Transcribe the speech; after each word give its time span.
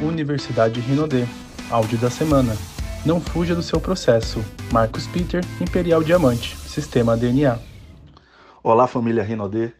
Universidade 0.00 0.78
Rinodê. 0.80 1.24
Áudio 1.68 1.98
da 1.98 2.08
semana. 2.08 2.56
Não 3.04 3.20
fuja 3.20 3.52
do 3.52 3.62
seu 3.62 3.80
processo. 3.80 4.44
Marcos 4.72 5.08
Peter, 5.08 5.44
Imperial 5.60 6.04
Diamante, 6.04 6.56
Sistema 6.56 7.16
DNA. 7.16 7.58
Olá, 8.62 8.86
família 8.86 9.24
Rinodê. 9.24 9.72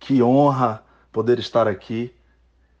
Que 0.00 0.20
honra 0.20 0.82
poder 1.12 1.38
estar 1.38 1.68
aqui 1.68 2.12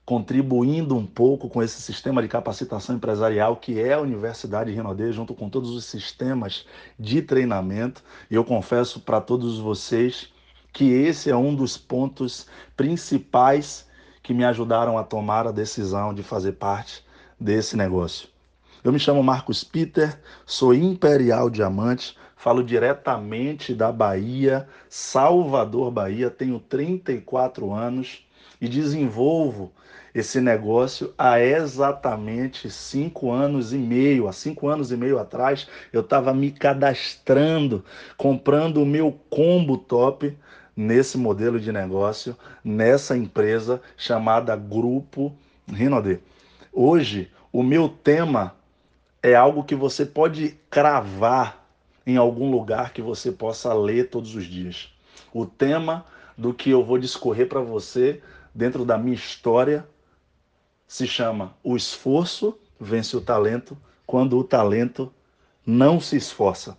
contribuindo 0.04 0.96
um 0.96 1.06
pouco 1.06 1.48
com 1.48 1.62
esse 1.62 1.80
sistema 1.80 2.20
de 2.20 2.26
capacitação 2.26 2.96
empresarial 2.96 3.56
que 3.56 3.80
é 3.80 3.92
a 3.92 4.00
Universidade 4.00 4.72
Rinodê, 4.72 5.12
junto 5.12 5.34
com 5.34 5.48
todos 5.48 5.70
os 5.70 5.84
sistemas 5.84 6.66
de 6.98 7.22
treinamento. 7.22 8.02
E 8.28 8.34
eu 8.34 8.44
confesso 8.44 8.98
para 8.98 9.20
todos 9.20 9.60
vocês 9.60 10.28
que 10.72 10.90
esse 10.90 11.30
é 11.30 11.36
um 11.36 11.54
dos 11.54 11.78
pontos 11.78 12.48
principais 12.76 13.86
que 14.22 14.32
me 14.32 14.44
ajudaram 14.44 14.96
a 14.96 15.02
tomar 15.02 15.46
a 15.46 15.52
decisão 15.52 16.14
de 16.14 16.22
fazer 16.22 16.52
parte 16.52 17.04
desse 17.38 17.76
negócio. 17.76 18.28
Eu 18.84 18.92
me 18.92 18.98
chamo 18.98 19.22
Marcos 19.22 19.62
Peter, 19.62 20.18
sou 20.44 20.74
Imperial 20.74 21.48
Diamante, 21.48 22.16
falo 22.36 22.62
diretamente 22.62 23.74
da 23.74 23.92
Bahia, 23.92 24.68
Salvador, 24.88 25.90
Bahia, 25.90 26.30
tenho 26.30 26.58
34 26.58 27.72
anos 27.72 28.26
e 28.60 28.68
desenvolvo 28.68 29.72
esse 30.14 30.40
negócio 30.40 31.14
há 31.16 31.40
exatamente 31.40 32.70
cinco 32.70 33.30
anos 33.30 33.72
e 33.72 33.78
meio. 33.78 34.28
Há 34.28 34.32
cinco 34.32 34.68
anos 34.68 34.92
e 34.92 34.96
meio 34.96 35.18
atrás, 35.18 35.66
eu 35.92 36.02
estava 36.02 36.34
me 36.34 36.50
cadastrando, 36.50 37.84
comprando 38.16 38.82
o 38.82 38.86
meu 38.86 39.18
combo 39.30 39.78
top 39.78 40.36
nesse 40.76 41.18
modelo 41.18 41.60
de 41.60 41.70
negócio, 41.72 42.36
nessa 42.64 43.16
empresa 43.16 43.80
chamada 43.96 44.56
Grupo 44.56 45.34
Rinode. 45.68 46.20
Hoje, 46.72 47.30
o 47.52 47.62
meu 47.62 47.88
tema 47.88 48.54
é 49.22 49.34
algo 49.34 49.64
que 49.64 49.74
você 49.74 50.04
pode 50.06 50.56
cravar 50.70 51.64
em 52.06 52.16
algum 52.16 52.50
lugar 52.50 52.92
que 52.92 53.02
você 53.02 53.30
possa 53.30 53.72
ler 53.72 54.08
todos 54.08 54.34
os 54.34 54.44
dias. 54.44 54.92
O 55.32 55.46
tema 55.46 56.04
do 56.36 56.52
que 56.52 56.70
eu 56.70 56.84
vou 56.84 56.98
discorrer 56.98 57.48
para 57.48 57.60
você 57.60 58.22
dentro 58.54 58.84
da 58.84 58.98
minha 58.98 59.14
história 59.14 59.86
se 60.86 61.06
chama 61.06 61.54
O 61.62 61.76
esforço 61.76 62.58
vence 62.78 63.16
o 63.16 63.20
talento 63.20 63.76
quando 64.06 64.38
o 64.38 64.44
talento 64.44 65.12
não 65.64 66.00
se 66.00 66.16
esforça. 66.16 66.76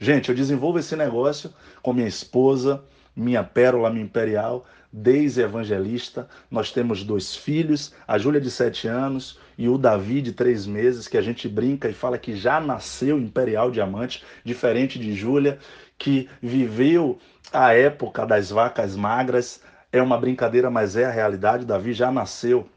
Gente, 0.00 0.30
eu 0.30 0.34
desenvolvo 0.34 0.78
esse 0.78 0.96
negócio 0.96 1.52
com 1.82 1.92
minha 1.92 2.08
esposa, 2.08 2.82
minha 3.14 3.44
pérola, 3.44 3.90
minha 3.90 4.04
imperial, 4.04 4.66
desde 4.92 5.40
evangelista. 5.40 6.28
Nós 6.50 6.70
temos 6.70 7.02
dois 7.02 7.34
filhos, 7.34 7.94
a 8.06 8.18
Júlia 8.18 8.40
de 8.40 8.50
sete 8.50 8.86
anos 8.86 9.38
e 9.56 9.68
o 9.68 9.78
Davi 9.78 10.20
de 10.20 10.32
três 10.32 10.66
meses, 10.66 11.08
que 11.08 11.16
a 11.16 11.22
gente 11.22 11.48
brinca 11.48 11.88
e 11.88 11.94
fala 11.94 12.18
que 12.18 12.36
já 12.36 12.60
nasceu 12.60 13.18
imperial 13.18 13.70
diamante, 13.70 14.24
diferente 14.44 14.98
de 14.98 15.14
Júlia, 15.14 15.58
que 15.96 16.28
viveu 16.42 17.18
a 17.52 17.72
época 17.74 18.26
das 18.26 18.50
vacas 18.50 18.96
magras. 18.96 19.62
É 19.90 20.02
uma 20.02 20.18
brincadeira, 20.18 20.70
mas 20.70 20.96
é 20.96 21.04
a 21.04 21.10
realidade. 21.10 21.66
Davi 21.66 21.92
já 21.92 22.10
nasceu 22.10 22.68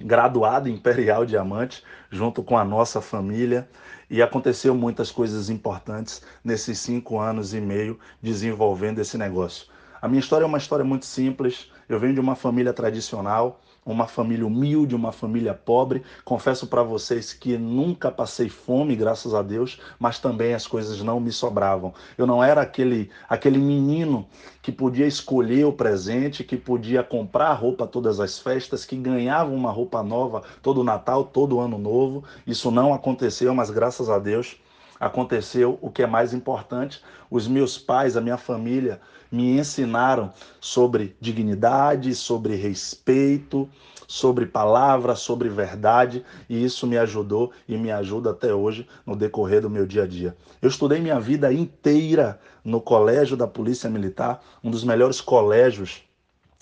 graduado 0.00 0.68
imperial 0.68 1.26
diamante, 1.26 1.82
junto 2.10 2.42
com 2.42 2.56
a 2.56 2.64
nossa 2.64 3.00
família. 3.00 3.68
E 4.10 4.20
aconteceu 4.20 4.74
muitas 4.74 5.12
coisas 5.12 5.48
importantes 5.48 6.20
nesses 6.42 6.80
cinco 6.80 7.20
anos 7.20 7.54
e 7.54 7.60
meio 7.60 7.96
desenvolvendo 8.20 8.98
esse 8.98 9.16
negócio. 9.16 9.68
A 10.02 10.08
minha 10.08 10.18
história 10.18 10.44
é 10.44 10.48
uma 10.48 10.58
história 10.58 10.84
muito 10.84 11.06
simples. 11.06 11.70
Eu 11.88 12.00
venho 12.00 12.14
de 12.14 12.20
uma 12.20 12.34
família 12.34 12.72
tradicional, 12.72 13.60
uma 13.90 14.06
família 14.06 14.46
humilde, 14.46 14.94
uma 14.94 15.12
família 15.12 15.54
pobre. 15.54 16.02
Confesso 16.24 16.66
para 16.66 16.82
vocês 16.82 17.32
que 17.32 17.56
nunca 17.56 18.10
passei 18.10 18.48
fome, 18.48 18.96
graças 18.96 19.34
a 19.34 19.42
Deus, 19.42 19.80
mas 19.98 20.18
também 20.18 20.54
as 20.54 20.66
coisas 20.66 21.02
não 21.02 21.20
me 21.20 21.32
sobravam. 21.32 21.92
Eu 22.16 22.26
não 22.26 22.42
era 22.42 22.60
aquele 22.60 23.10
aquele 23.28 23.58
menino 23.58 24.26
que 24.62 24.70
podia 24.70 25.06
escolher 25.06 25.64
o 25.64 25.72
presente, 25.72 26.44
que 26.44 26.56
podia 26.56 27.02
comprar 27.02 27.52
roupa 27.54 27.86
todas 27.86 28.20
as 28.20 28.38
festas, 28.38 28.84
que 28.84 28.96
ganhava 28.96 29.50
uma 29.50 29.70
roupa 29.70 30.02
nova 30.02 30.42
todo 30.62 30.84
Natal, 30.84 31.24
todo 31.24 31.60
Ano 31.60 31.78
Novo. 31.78 32.24
Isso 32.46 32.70
não 32.70 32.92
aconteceu, 32.92 33.54
mas 33.54 33.70
graças 33.70 34.08
a 34.08 34.18
Deus 34.18 34.56
aconteceu 35.00 35.78
o 35.80 35.90
que 35.90 36.02
é 36.02 36.06
mais 36.06 36.34
importante. 36.34 37.02
Os 37.30 37.48
meus 37.48 37.78
pais, 37.78 38.16
a 38.16 38.20
minha 38.20 38.36
família, 38.36 39.00
me 39.32 39.58
ensinaram 39.58 40.32
sobre 40.60 41.16
dignidade, 41.20 42.14
sobre 42.14 42.54
respeito, 42.54 43.68
sobre 44.06 44.44
palavra, 44.44 45.14
sobre 45.14 45.48
verdade, 45.48 46.24
e 46.48 46.64
isso 46.64 46.86
me 46.86 46.98
ajudou 46.98 47.52
e 47.68 47.78
me 47.78 47.92
ajuda 47.92 48.30
até 48.30 48.52
hoje 48.52 48.86
no 49.06 49.14
decorrer 49.14 49.62
do 49.62 49.70
meu 49.70 49.86
dia 49.86 50.02
a 50.02 50.06
dia. 50.06 50.36
Eu 50.60 50.68
estudei 50.68 51.00
minha 51.00 51.20
vida 51.20 51.52
inteira 51.52 52.40
no 52.64 52.80
Colégio 52.80 53.36
da 53.36 53.46
Polícia 53.46 53.88
Militar, 53.88 54.42
um 54.62 54.70
dos 54.70 54.82
melhores 54.82 55.20
colégios 55.20 56.02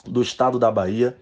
do 0.05 0.21
estado 0.23 0.59
da 0.59 0.71
Bahia 0.71 1.17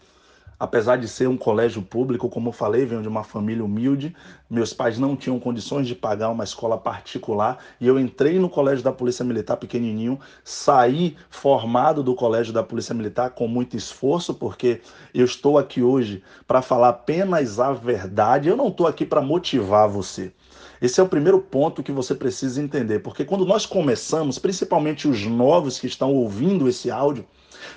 apesar 0.58 0.96
de 0.96 1.06
ser 1.06 1.28
um 1.28 1.36
colégio 1.36 1.82
público, 1.82 2.28
como 2.28 2.48
eu 2.48 2.52
falei, 2.52 2.86
venho 2.86 3.02
de 3.02 3.08
uma 3.08 3.22
família 3.22 3.64
humilde, 3.64 4.14
meus 4.48 4.72
pais 4.72 4.98
não 4.98 5.16
tinham 5.16 5.38
condições 5.38 5.86
de 5.86 5.94
pagar 5.94 6.30
uma 6.30 6.44
escola 6.44 6.78
particular 6.78 7.58
e 7.80 7.86
eu 7.86 7.98
entrei 7.98 8.38
no 8.38 8.48
colégio 8.48 8.82
da 8.82 8.92
Polícia 8.92 9.24
Militar 9.24 9.56
pequenininho, 9.56 10.18
saí 10.42 11.16
formado 11.28 12.02
do 12.02 12.14
colégio 12.14 12.52
da 12.52 12.62
Polícia 12.62 12.94
Militar 12.94 13.30
com 13.30 13.46
muito 13.46 13.76
esforço, 13.76 14.34
porque 14.34 14.80
eu 15.12 15.24
estou 15.24 15.58
aqui 15.58 15.82
hoje 15.82 16.22
para 16.46 16.62
falar 16.62 16.88
apenas 16.88 17.60
a 17.60 17.72
verdade, 17.72 18.48
eu 18.48 18.56
não 18.56 18.68
estou 18.68 18.86
aqui 18.86 19.04
para 19.04 19.20
motivar 19.20 19.88
você. 19.88 20.32
Esse 20.80 21.00
é 21.00 21.02
o 21.02 21.08
primeiro 21.08 21.40
ponto 21.40 21.82
que 21.82 21.92
você 21.92 22.14
precisa 22.14 22.62
entender, 22.62 23.00
porque 23.00 23.24
quando 23.24 23.46
nós 23.46 23.64
começamos, 23.64 24.38
principalmente 24.38 25.08
os 25.08 25.24
novos 25.24 25.78
que 25.78 25.86
estão 25.86 26.14
ouvindo 26.14 26.68
esse 26.68 26.90
áudio, 26.90 27.24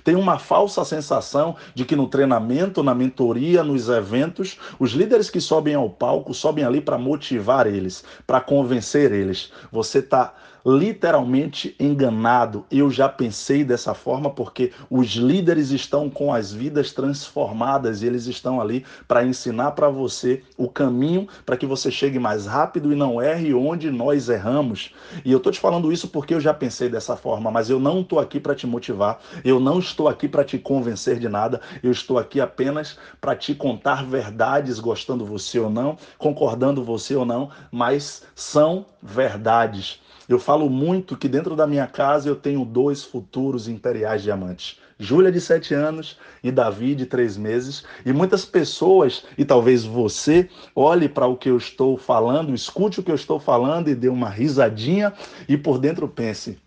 tem 0.03 0.15
uma 0.15 0.37
falsa 0.39 0.83
sensação 0.85 1.55
de 1.73 1.85
que 1.85 1.95
no 1.95 2.07
treinamento, 2.07 2.83
na 2.83 2.93
mentoria, 2.95 3.63
nos 3.63 3.89
eventos, 3.89 4.57
os 4.79 4.91
líderes 4.91 5.29
que 5.29 5.41
sobem 5.41 5.75
ao 5.75 5.89
palco 5.89 6.33
sobem 6.33 6.63
ali 6.63 6.81
para 6.81 6.97
motivar 6.97 7.67
eles, 7.67 8.03
para 8.25 8.41
convencer 8.41 9.11
eles. 9.11 9.51
Você 9.71 9.99
está 9.99 10.33
literalmente 10.65 11.75
enganado. 11.79 12.65
Eu 12.71 12.89
já 12.91 13.07
pensei 13.07 13.63
dessa 13.63 13.93
forma 13.93 14.29
porque 14.29 14.71
os 14.89 15.09
líderes 15.09 15.71
estão 15.71 16.09
com 16.09 16.33
as 16.33 16.51
vidas 16.51 16.91
transformadas 16.91 18.01
e 18.01 18.07
eles 18.07 18.25
estão 18.27 18.59
ali 18.59 18.85
para 19.07 19.25
ensinar 19.25 19.71
para 19.71 19.89
você 19.89 20.43
o 20.57 20.69
caminho 20.69 21.27
para 21.45 21.57
que 21.57 21.65
você 21.65 21.91
chegue 21.91 22.19
mais 22.19 22.45
rápido 22.45 22.91
e 22.91 22.95
não 22.95 23.21
erre 23.21 23.53
onde 23.53 23.89
nós 23.89 24.29
erramos. 24.29 24.93
E 25.23 25.31
eu 25.31 25.37
estou 25.37 25.51
te 25.51 25.59
falando 25.59 25.91
isso 25.91 26.07
porque 26.07 26.33
eu 26.33 26.39
já 26.39 26.53
pensei 26.53 26.89
dessa 26.89 27.15
forma, 27.15 27.51
mas 27.51 27.69
eu 27.69 27.79
não 27.79 28.01
estou 28.01 28.19
aqui 28.19 28.39
para 28.39 28.55
te 28.55 28.67
motivar, 28.67 29.19
eu 29.43 29.59
não 29.59 29.79
estou 29.79 30.07
aqui 30.07 30.27
para 30.27 30.43
te 30.43 30.57
convencer 30.57 31.19
de 31.19 31.29
nada, 31.29 31.61
eu 31.81 31.91
estou 31.91 32.17
aqui 32.17 32.39
apenas 32.41 32.97
para 33.19 33.35
te 33.35 33.53
contar 33.55 34.05
verdades, 34.05 34.79
gostando 34.79 35.25
você 35.25 35.59
ou 35.59 35.69
não, 35.69 35.97
concordando 36.17 36.83
você 36.83 37.15
ou 37.15 37.25
não, 37.25 37.49
mas 37.71 38.23
são 38.35 38.85
verdades. 39.01 40.01
Eu 40.29 40.37
falo 40.37 40.69
muito 40.69 41.17
que 41.17 41.27
dentro 41.27 41.55
da 41.55 41.65
minha 41.65 41.87
casa 41.87 42.29
eu 42.29 42.35
tenho 42.35 42.63
dois 42.63 43.03
futuros 43.03 43.67
imperiais 43.67 44.21
diamantes. 44.21 44.77
Júlia, 44.99 45.31
de 45.31 45.41
sete 45.41 45.73
anos, 45.73 46.19
e 46.43 46.51
Davi, 46.51 46.93
de 46.93 47.07
três 47.07 47.35
meses. 47.35 47.83
E 48.05 48.13
muitas 48.13 48.45
pessoas, 48.45 49.25
e 49.35 49.43
talvez 49.43 49.83
você, 49.83 50.47
olhe 50.75 51.09
para 51.09 51.25
o 51.25 51.35
que 51.35 51.49
eu 51.49 51.57
estou 51.57 51.97
falando, 51.97 52.53
escute 52.53 52.99
o 52.99 53.03
que 53.03 53.09
eu 53.09 53.15
estou 53.15 53.39
falando 53.39 53.89
e 53.89 53.95
dê 53.95 54.07
uma 54.07 54.29
risadinha 54.29 55.11
e 55.47 55.57
por 55.57 55.79
dentro 55.79 56.07
pense: 56.07 56.59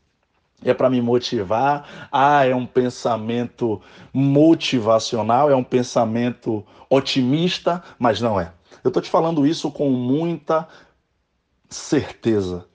é 0.64 0.74
para 0.74 0.90
me 0.90 1.00
motivar. 1.00 2.08
Ah, 2.10 2.44
é 2.44 2.56
um 2.56 2.66
pensamento 2.66 3.80
motivacional, 4.12 5.48
é 5.48 5.54
um 5.54 5.62
pensamento 5.62 6.66
otimista, 6.90 7.80
mas 7.96 8.20
não 8.20 8.40
é. 8.40 8.52
Eu 8.82 8.88
estou 8.88 9.00
te 9.00 9.08
falando 9.08 9.46
isso 9.46 9.70
com 9.70 9.88
muita 9.88 10.66
certeza 11.70 12.71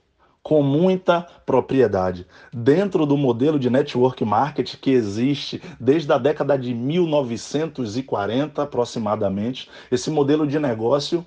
com 0.47 0.63
muita 0.63 1.27
propriedade. 1.45 2.25
Dentro 2.53 3.05
do 3.05 3.17
modelo 3.17 3.59
de 3.59 3.69
network 3.69 4.23
marketing 4.23 4.77
que 4.77 4.91
existe 4.91 5.61
desde 5.77 6.09
a 6.13 6.17
década 6.17 6.57
de 6.57 6.73
1940 6.73 8.63
aproximadamente, 8.63 9.69
esse 9.91 10.09
modelo 10.09 10.47
de 10.47 10.57
negócio 10.57 11.25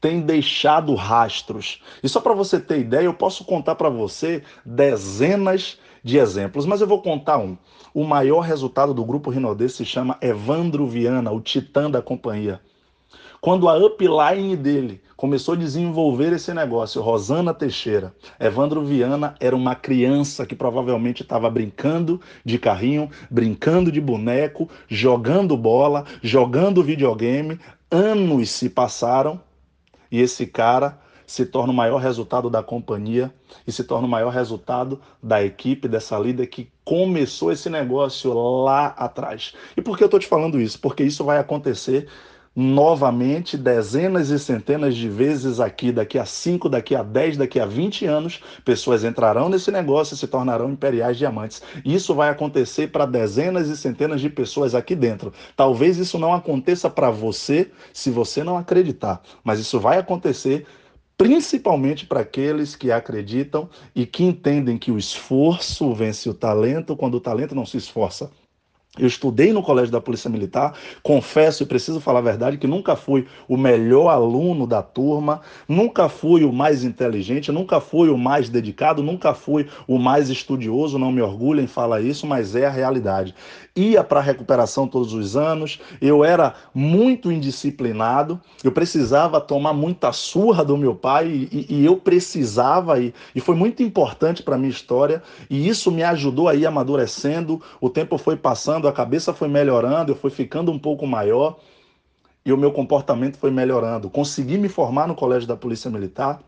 tem 0.00 0.22
deixado 0.22 0.94
rastros. 0.94 1.82
E 2.02 2.08
só 2.08 2.22
para 2.22 2.32
você 2.32 2.58
ter 2.58 2.78
ideia, 2.78 3.04
eu 3.04 3.12
posso 3.12 3.44
contar 3.44 3.74
para 3.74 3.90
você 3.90 4.42
dezenas 4.64 5.78
de 6.02 6.16
exemplos, 6.16 6.64
mas 6.64 6.80
eu 6.80 6.86
vou 6.86 7.02
contar 7.02 7.36
um. 7.36 7.58
O 7.92 8.02
maior 8.02 8.40
resultado 8.40 8.94
do 8.94 9.04
grupo 9.04 9.28
Rinodê 9.28 9.68
se 9.68 9.84
chama 9.84 10.16
Evandro 10.22 10.86
Viana, 10.86 11.30
o 11.30 11.40
titã 11.42 11.90
da 11.90 12.00
companhia. 12.00 12.58
Quando 13.42 13.68
a 13.68 13.76
upline 13.76 14.56
dele 14.56 15.03
começou 15.24 15.54
a 15.54 15.56
desenvolver 15.56 16.34
esse 16.34 16.52
negócio, 16.52 17.00
Rosana 17.00 17.54
Teixeira, 17.54 18.14
Evandro 18.38 18.84
Viana 18.84 19.34
era 19.40 19.56
uma 19.56 19.74
criança 19.74 20.44
que 20.44 20.54
provavelmente 20.54 21.22
estava 21.22 21.48
brincando 21.48 22.20
de 22.44 22.58
carrinho, 22.58 23.08
brincando 23.30 23.90
de 23.90 24.02
boneco, 24.02 24.68
jogando 24.86 25.56
bola, 25.56 26.04
jogando 26.20 26.82
videogame, 26.82 27.58
anos 27.90 28.50
se 28.50 28.68
passaram 28.68 29.40
e 30.12 30.20
esse 30.20 30.46
cara 30.46 31.00
se 31.26 31.46
torna 31.46 31.72
o 31.72 31.76
maior 31.76 32.02
resultado 32.02 32.50
da 32.50 32.62
companhia 32.62 33.32
e 33.66 33.72
se 33.72 33.82
torna 33.82 34.06
o 34.06 34.10
maior 34.10 34.28
resultado 34.28 35.00
da 35.22 35.42
equipe, 35.42 35.88
dessa 35.88 36.18
líder 36.18 36.48
que 36.48 36.70
começou 36.84 37.50
esse 37.50 37.70
negócio 37.70 38.30
lá 38.34 38.88
atrás. 38.88 39.54
E 39.74 39.80
por 39.80 39.96
que 39.96 40.04
eu 40.04 40.06
estou 40.06 40.20
te 40.20 40.26
falando 40.26 40.60
isso? 40.60 40.78
Porque 40.78 41.02
isso 41.02 41.24
vai 41.24 41.38
acontecer 41.38 42.08
novamente 42.54 43.56
dezenas 43.56 44.30
e 44.30 44.38
centenas 44.38 44.94
de 44.94 45.08
vezes 45.08 45.58
aqui, 45.58 45.90
daqui 45.90 46.18
a 46.18 46.24
5, 46.24 46.68
daqui 46.68 46.94
a 46.94 47.02
10, 47.02 47.36
daqui 47.36 47.58
a 47.58 47.66
20 47.66 48.06
anos, 48.06 48.40
pessoas 48.64 49.02
entrarão 49.02 49.48
nesse 49.48 49.70
negócio 49.70 50.14
e 50.14 50.16
se 50.16 50.28
tornarão 50.28 50.70
imperiais 50.70 51.16
diamantes. 51.16 51.62
Isso 51.84 52.14
vai 52.14 52.28
acontecer 52.30 52.92
para 52.92 53.06
dezenas 53.06 53.68
e 53.68 53.76
centenas 53.76 54.20
de 54.20 54.30
pessoas 54.30 54.74
aqui 54.74 54.94
dentro. 54.94 55.32
Talvez 55.56 55.98
isso 55.98 56.18
não 56.18 56.32
aconteça 56.32 56.88
para 56.88 57.10
você 57.10 57.70
se 57.92 58.10
você 58.10 58.44
não 58.44 58.56
acreditar, 58.56 59.20
mas 59.42 59.58
isso 59.58 59.80
vai 59.80 59.98
acontecer 59.98 60.66
principalmente 61.16 62.06
para 62.06 62.20
aqueles 62.20 62.74
que 62.74 62.90
acreditam 62.90 63.68
e 63.94 64.04
que 64.04 64.24
entendem 64.24 64.76
que 64.76 64.90
o 64.90 64.98
esforço 64.98 65.94
vence 65.94 66.28
o 66.28 66.34
talento 66.34 66.96
quando 66.96 67.14
o 67.14 67.20
talento 67.20 67.54
não 67.54 67.64
se 67.64 67.76
esforça. 67.76 68.30
Eu 68.96 69.08
estudei 69.08 69.52
no 69.52 69.60
colégio 69.60 69.90
da 69.90 70.00
Polícia 70.00 70.30
Militar, 70.30 70.72
confesso 71.02 71.64
e 71.64 71.66
preciso 71.66 72.00
falar 72.00 72.20
a 72.20 72.22
verdade 72.22 72.58
que 72.58 72.66
nunca 72.66 72.94
fui 72.94 73.26
o 73.48 73.56
melhor 73.56 74.08
aluno 74.08 74.68
da 74.68 74.82
turma, 74.82 75.40
nunca 75.68 76.08
fui 76.08 76.44
o 76.44 76.52
mais 76.52 76.84
inteligente, 76.84 77.50
nunca 77.50 77.80
fui 77.80 78.08
o 78.08 78.16
mais 78.16 78.48
dedicado, 78.48 79.02
nunca 79.02 79.34
fui 79.34 79.66
o 79.88 79.98
mais 79.98 80.30
estudioso, 80.30 80.96
não 80.96 81.10
me 81.10 81.20
orgulho 81.20 81.60
em 81.60 81.66
falar 81.66 82.02
isso, 82.02 82.24
mas 82.24 82.54
é 82.54 82.66
a 82.66 82.70
realidade. 82.70 83.34
Ia 83.74 84.04
para 84.04 84.20
a 84.20 84.22
recuperação 84.22 84.86
todos 84.86 85.12
os 85.12 85.36
anos, 85.36 85.80
eu 86.00 86.24
era 86.24 86.54
muito 86.72 87.32
indisciplinado, 87.32 88.40
eu 88.62 88.70
precisava 88.70 89.40
tomar 89.40 89.72
muita 89.72 90.12
surra 90.12 90.64
do 90.64 90.78
meu 90.78 90.94
pai 90.94 91.48
e, 91.50 91.66
e 91.68 91.84
eu 91.84 91.96
precisava, 91.96 93.00
e, 93.00 93.12
e 93.34 93.40
foi 93.40 93.56
muito 93.56 93.82
importante 93.82 94.40
para 94.40 94.54
a 94.54 94.58
minha 94.58 94.70
história, 94.70 95.20
e 95.50 95.66
isso 95.66 95.90
me 95.90 96.04
ajudou 96.04 96.48
a 96.48 96.54
ir 96.54 96.64
amadurecendo, 96.64 97.60
o 97.80 97.90
tempo 97.90 98.16
foi 98.16 98.36
passando 98.36 98.83
a 98.88 98.92
cabeça 98.92 99.32
foi 99.32 99.48
melhorando, 99.48 100.12
eu 100.12 100.16
fui 100.16 100.30
ficando 100.30 100.70
um 100.70 100.78
pouco 100.78 101.06
maior 101.06 101.58
e 102.44 102.52
o 102.52 102.56
meu 102.56 102.72
comportamento 102.72 103.38
foi 103.38 103.50
melhorando. 103.50 104.10
Consegui 104.10 104.58
me 104.58 104.68
formar 104.68 105.08
no 105.08 105.14
Colégio 105.14 105.48
da 105.48 105.56
Polícia 105.56 105.90
Militar, 105.90 106.40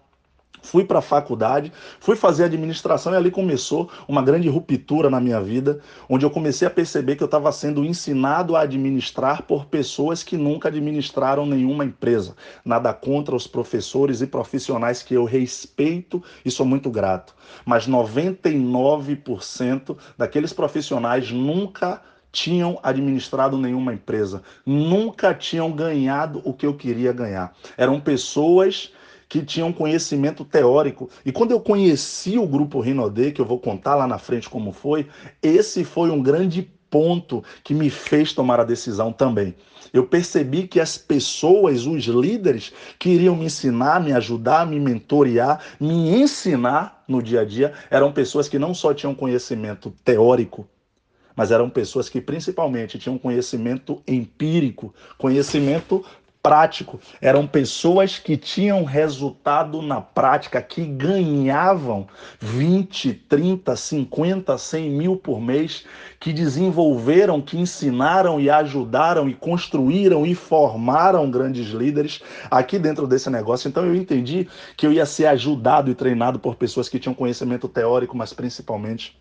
fui 0.62 0.84
para 0.84 0.98
a 0.98 1.02
faculdade, 1.02 1.72
fui 2.00 2.16
fazer 2.16 2.44
administração 2.44 3.12
e 3.12 3.16
ali 3.16 3.30
começou 3.30 3.90
uma 4.08 4.22
grande 4.22 4.48
ruptura 4.48 5.08
na 5.08 5.20
minha 5.20 5.40
vida, 5.40 5.78
onde 6.08 6.26
eu 6.26 6.30
comecei 6.30 6.66
a 6.66 6.70
perceber 6.70 7.14
que 7.16 7.22
eu 7.22 7.26
estava 7.26 7.52
sendo 7.52 7.84
ensinado 7.84 8.56
a 8.56 8.62
administrar 8.62 9.42
por 9.42 9.66
pessoas 9.66 10.24
que 10.24 10.36
nunca 10.36 10.68
administraram 10.68 11.46
nenhuma 11.46 11.84
empresa. 11.84 12.34
Nada 12.64 12.92
contra 12.92 13.36
os 13.36 13.46
professores 13.46 14.20
e 14.20 14.26
profissionais 14.26 15.02
que 15.02 15.14
eu 15.14 15.24
respeito 15.24 16.20
e 16.44 16.50
sou 16.50 16.66
muito 16.66 16.90
grato, 16.90 17.32
mas 17.64 17.88
99% 17.88 19.96
daqueles 20.18 20.52
profissionais 20.52 21.30
nunca 21.30 22.02
tinham 22.32 22.78
administrado 22.82 23.56
nenhuma 23.58 23.94
empresa, 23.94 24.42
nunca 24.64 25.34
tinham 25.34 25.72
ganhado 25.72 26.42
o 26.44 26.52
que 26.52 26.66
eu 26.66 26.74
queria 26.74 27.12
ganhar. 27.12 27.54
Eram 27.76 28.00
pessoas 28.00 28.92
que 29.28 29.42
tinham 29.42 29.72
conhecimento 29.72 30.44
teórico. 30.44 31.10
E 31.24 31.32
quando 31.32 31.50
eu 31.50 31.60
conheci 31.60 32.38
o 32.38 32.46
grupo 32.46 32.80
Rinode, 32.80 33.32
que 33.32 33.40
eu 33.40 33.44
vou 33.44 33.58
contar 33.58 33.94
lá 33.94 34.06
na 34.06 34.18
frente 34.18 34.48
como 34.48 34.72
foi, 34.72 35.08
esse 35.42 35.84
foi 35.84 36.10
um 36.10 36.22
grande 36.22 36.70
ponto 36.90 37.42
que 37.64 37.74
me 37.74 37.90
fez 37.90 38.32
tomar 38.32 38.60
a 38.60 38.64
decisão 38.64 39.12
também. 39.12 39.54
Eu 39.92 40.06
percebi 40.06 40.66
que 40.66 40.80
as 40.80 40.96
pessoas, 40.98 41.86
os 41.86 42.04
líderes, 42.04 42.72
queriam 42.98 43.36
me 43.36 43.46
ensinar, 43.46 44.00
me 44.00 44.12
ajudar, 44.12 44.66
me 44.66 44.78
mentorear, 44.78 45.60
me 45.80 46.20
ensinar 46.20 47.04
no 47.08 47.22
dia 47.22 47.40
a 47.40 47.44
dia, 47.44 47.72
eram 47.90 48.12
pessoas 48.12 48.48
que 48.48 48.58
não 48.58 48.74
só 48.74 48.92
tinham 48.92 49.14
conhecimento 49.14 49.92
teórico, 50.04 50.68
mas 51.36 51.50
eram 51.50 51.68
pessoas 51.70 52.08
que 52.08 52.20
principalmente 52.20 52.98
tinham 52.98 53.18
conhecimento 53.18 54.02
empírico, 54.08 54.94
conhecimento 55.18 56.04
prático. 56.46 57.00
Eram 57.20 57.44
pessoas 57.44 58.20
que 58.20 58.36
tinham 58.36 58.84
resultado 58.84 59.82
na 59.82 60.00
prática, 60.00 60.62
que 60.62 60.86
ganhavam 60.86 62.06
20, 62.38 63.14
30, 63.14 63.74
50, 63.74 64.56
100 64.56 64.90
mil 64.90 65.16
por 65.16 65.40
mês, 65.40 65.84
que 66.20 66.32
desenvolveram, 66.32 67.42
que 67.42 67.58
ensinaram 67.58 68.40
e 68.40 68.48
ajudaram 68.48 69.28
e 69.28 69.34
construíram 69.34 70.24
e 70.24 70.36
formaram 70.36 71.28
grandes 71.28 71.66
líderes 71.70 72.22
aqui 72.48 72.78
dentro 72.78 73.08
desse 73.08 73.28
negócio. 73.28 73.66
Então 73.66 73.84
eu 73.84 73.96
entendi 73.96 74.46
que 74.76 74.86
eu 74.86 74.92
ia 74.92 75.04
ser 75.04 75.26
ajudado 75.26 75.90
e 75.90 75.96
treinado 75.96 76.38
por 76.38 76.54
pessoas 76.54 76.88
que 76.88 77.00
tinham 77.00 77.12
conhecimento 77.12 77.66
teórico, 77.66 78.16
mas 78.16 78.32
principalmente 78.32 79.20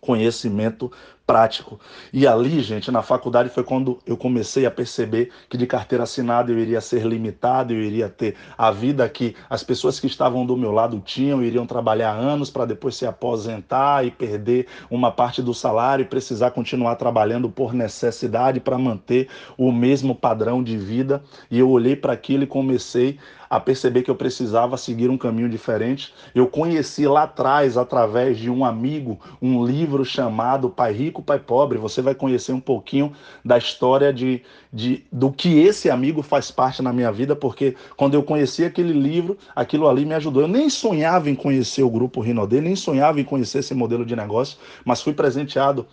conhecimento 0.00 0.90
prático. 1.26 1.80
E 2.12 2.26
ali, 2.26 2.60
gente, 2.60 2.90
na 2.90 3.02
faculdade 3.02 3.48
foi 3.48 3.64
quando 3.64 3.98
eu 4.06 4.16
comecei 4.16 4.64
a 4.64 4.70
perceber 4.70 5.30
que 5.50 5.58
de 5.58 5.66
carteira 5.66 6.04
assinada 6.04 6.52
eu 6.52 6.58
iria 6.58 6.80
ser 6.80 7.04
limitado, 7.04 7.72
eu 7.72 7.82
iria 7.82 8.08
ter 8.08 8.36
a 8.56 8.70
vida 8.70 9.08
que 9.08 9.34
as 9.50 9.64
pessoas 9.64 9.98
que 9.98 10.06
estavam 10.06 10.46
do 10.46 10.56
meu 10.56 10.70
lado 10.70 11.02
tinham, 11.04 11.42
iriam 11.42 11.66
trabalhar 11.66 12.12
anos 12.12 12.48
para 12.48 12.64
depois 12.64 12.94
se 12.94 13.04
aposentar 13.04 14.06
e 14.06 14.10
perder 14.10 14.68
uma 14.88 15.10
parte 15.10 15.42
do 15.42 15.52
salário 15.52 16.04
e 16.04 16.06
precisar 16.06 16.52
continuar 16.52 16.94
trabalhando 16.94 17.50
por 17.50 17.74
necessidade 17.74 18.60
para 18.60 18.78
manter 18.78 19.28
o 19.58 19.72
mesmo 19.72 20.14
padrão 20.14 20.62
de 20.62 20.76
vida. 20.76 21.22
E 21.50 21.58
eu 21.58 21.68
olhei 21.68 21.96
para 21.96 22.12
aquilo 22.12 22.44
e 22.44 22.46
comecei 22.46 23.18
a 23.48 23.60
perceber 23.60 24.02
que 24.02 24.10
eu 24.10 24.16
precisava 24.16 24.76
seguir 24.76 25.08
um 25.08 25.18
caminho 25.18 25.48
diferente. 25.48 26.12
Eu 26.34 26.46
conheci 26.46 27.06
lá 27.06 27.24
atrás, 27.24 27.76
através 27.76 28.38
de 28.38 28.50
um 28.50 28.64
amigo, 28.64 29.18
um 29.40 29.64
livro 29.64 30.04
chamado 30.04 30.68
Pai 30.68 30.92
Rico 30.92 31.15
rico, 31.16 31.22
pai 31.22 31.38
pobre, 31.38 31.78
você 31.78 32.02
vai 32.02 32.14
conhecer 32.14 32.52
um 32.52 32.60
pouquinho 32.60 33.12
da 33.44 33.56
história 33.56 34.12
de, 34.12 34.42
de 34.72 35.04
do 35.10 35.32
que 35.32 35.58
esse 35.60 35.88
amigo 35.88 36.22
faz 36.22 36.50
parte 36.50 36.82
na 36.82 36.92
minha 36.92 37.10
vida, 37.10 37.34
porque 37.34 37.74
quando 37.96 38.14
eu 38.14 38.22
conheci 38.22 38.64
aquele 38.64 38.92
livro, 38.92 39.38
aquilo 39.54 39.88
ali 39.88 40.04
me 40.04 40.14
ajudou. 40.14 40.42
Eu 40.42 40.48
nem 40.48 40.68
sonhava 40.68 41.30
em 41.30 41.34
conhecer 41.34 41.82
o 41.82 41.90
grupo 41.90 42.20
Rinodê, 42.20 42.60
nem 42.60 42.76
sonhava 42.76 43.20
em 43.20 43.24
conhecer 43.24 43.58
esse 43.60 43.74
modelo 43.74 44.04
de 44.04 44.14
negócio, 44.14 44.58
mas 44.84 45.00
fui 45.00 45.12
presenteado 45.12 45.86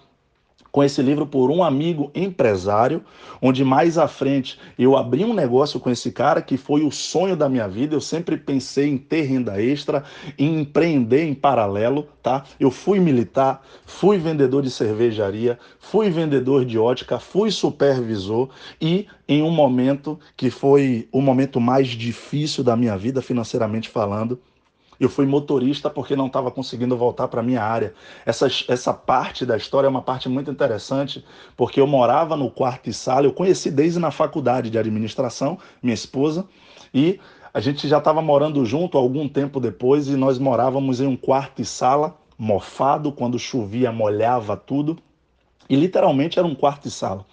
com 0.73 0.83
esse 0.83 1.03
livro 1.03 1.27
por 1.27 1.51
um 1.51 1.63
amigo 1.63 2.09
empresário, 2.15 3.03
onde 3.39 3.63
mais 3.63 3.95
à 3.99 4.07
frente 4.07 4.59
eu 4.77 4.97
abri 4.97 5.23
um 5.23 5.31
negócio 5.31 5.79
com 5.79 5.87
esse 5.91 6.11
cara 6.11 6.41
que 6.41 6.57
foi 6.57 6.81
o 6.81 6.89
sonho 6.89 7.37
da 7.37 7.47
minha 7.47 7.67
vida. 7.67 7.93
Eu 7.93 8.01
sempre 8.01 8.35
pensei 8.37 8.89
em 8.89 8.97
ter 8.97 9.21
renda 9.21 9.61
extra, 9.61 10.03
em 10.35 10.61
empreender 10.61 11.25
em 11.25 11.35
paralelo, 11.35 12.07
tá? 12.23 12.44
Eu 12.59 12.71
fui 12.71 12.99
militar, 12.99 13.61
fui 13.85 14.18
vendedor 14.18 14.63
de 14.63 14.71
cervejaria, 14.71 15.59
fui 15.80 16.09
vendedor 16.09 16.65
de 16.65 16.80
ótica, 16.80 17.19
fui 17.19 17.51
supervisor 17.51 18.49
e 18.81 19.06
em 19.27 19.44
um 19.44 19.51
momento 19.51 20.19
que 20.35 20.49
foi 20.49 21.07
o 21.11 21.21
momento 21.21 21.61
mais 21.61 21.89
difícil 21.89 22.63
da 22.63 22.75
minha 22.75 22.97
vida 22.97 23.21
financeiramente 23.21 23.89
falando, 23.89 24.39
eu 25.06 25.10
fui 25.10 25.26
motorista 25.26 25.90
porque 25.90 26.16
não 26.16 26.28
estava 26.28 26.50
conseguindo 26.50 26.95
voltar 26.95 27.28
para 27.28 27.44
minha 27.44 27.62
área. 27.62 27.94
Essa, 28.26 28.48
essa 28.68 28.94
parte 28.94 29.45
da 29.45 29.57
história 29.57 29.88
é 29.88 29.90
uma 29.90 30.02
parte 30.02 30.30
muito 30.30 30.50
interessante, 30.50 31.24
porque 31.56 31.80
eu 31.80 31.88
morava 31.88 32.36
no 32.36 32.50
quarto 32.50 32.90
e 32.90 32.94
sala, 32.94 33.26
eu 33.26 33.33
conheci 33.33 33.69
desde 33.69 34.00
na 34.00 34.12
faculdade 34.12 34.69
de 34.69 34.78
administração, 34.78 35.57
minha 35.81 35.94
esposa, 35.94 36.45
e 36.94 37.19
a 37.54 37.60
gente 37.60 37.88
já 37.88 38.00
estava 38.00 38.22
morando 38.22 38.66
junto 38.66 38.98
algum 38.98 39.28
tempo 39.28 39.60
depois 39.60 40.07
e 40.07 40.16
nós 40.16 40.40
morávamos 40.40 41.00
em 41.00 41.06
um 41.06 41.16
quarto 41.16 41.62
e 41.62 41.66
sala, 41.66 42.18
mofado, 42.38 43.12
quando 43.12 43.38
chovia 43.38 43.92
molhava 43.92 44.57
tudo, 44.57 44.98
e 45.69 45.76
literalmente 45.76 46.40
era 46.40 46.48
um 46.48 46.56
quarto 46.56 46.88
e 46.88 46.92
sala. 46.92 47.26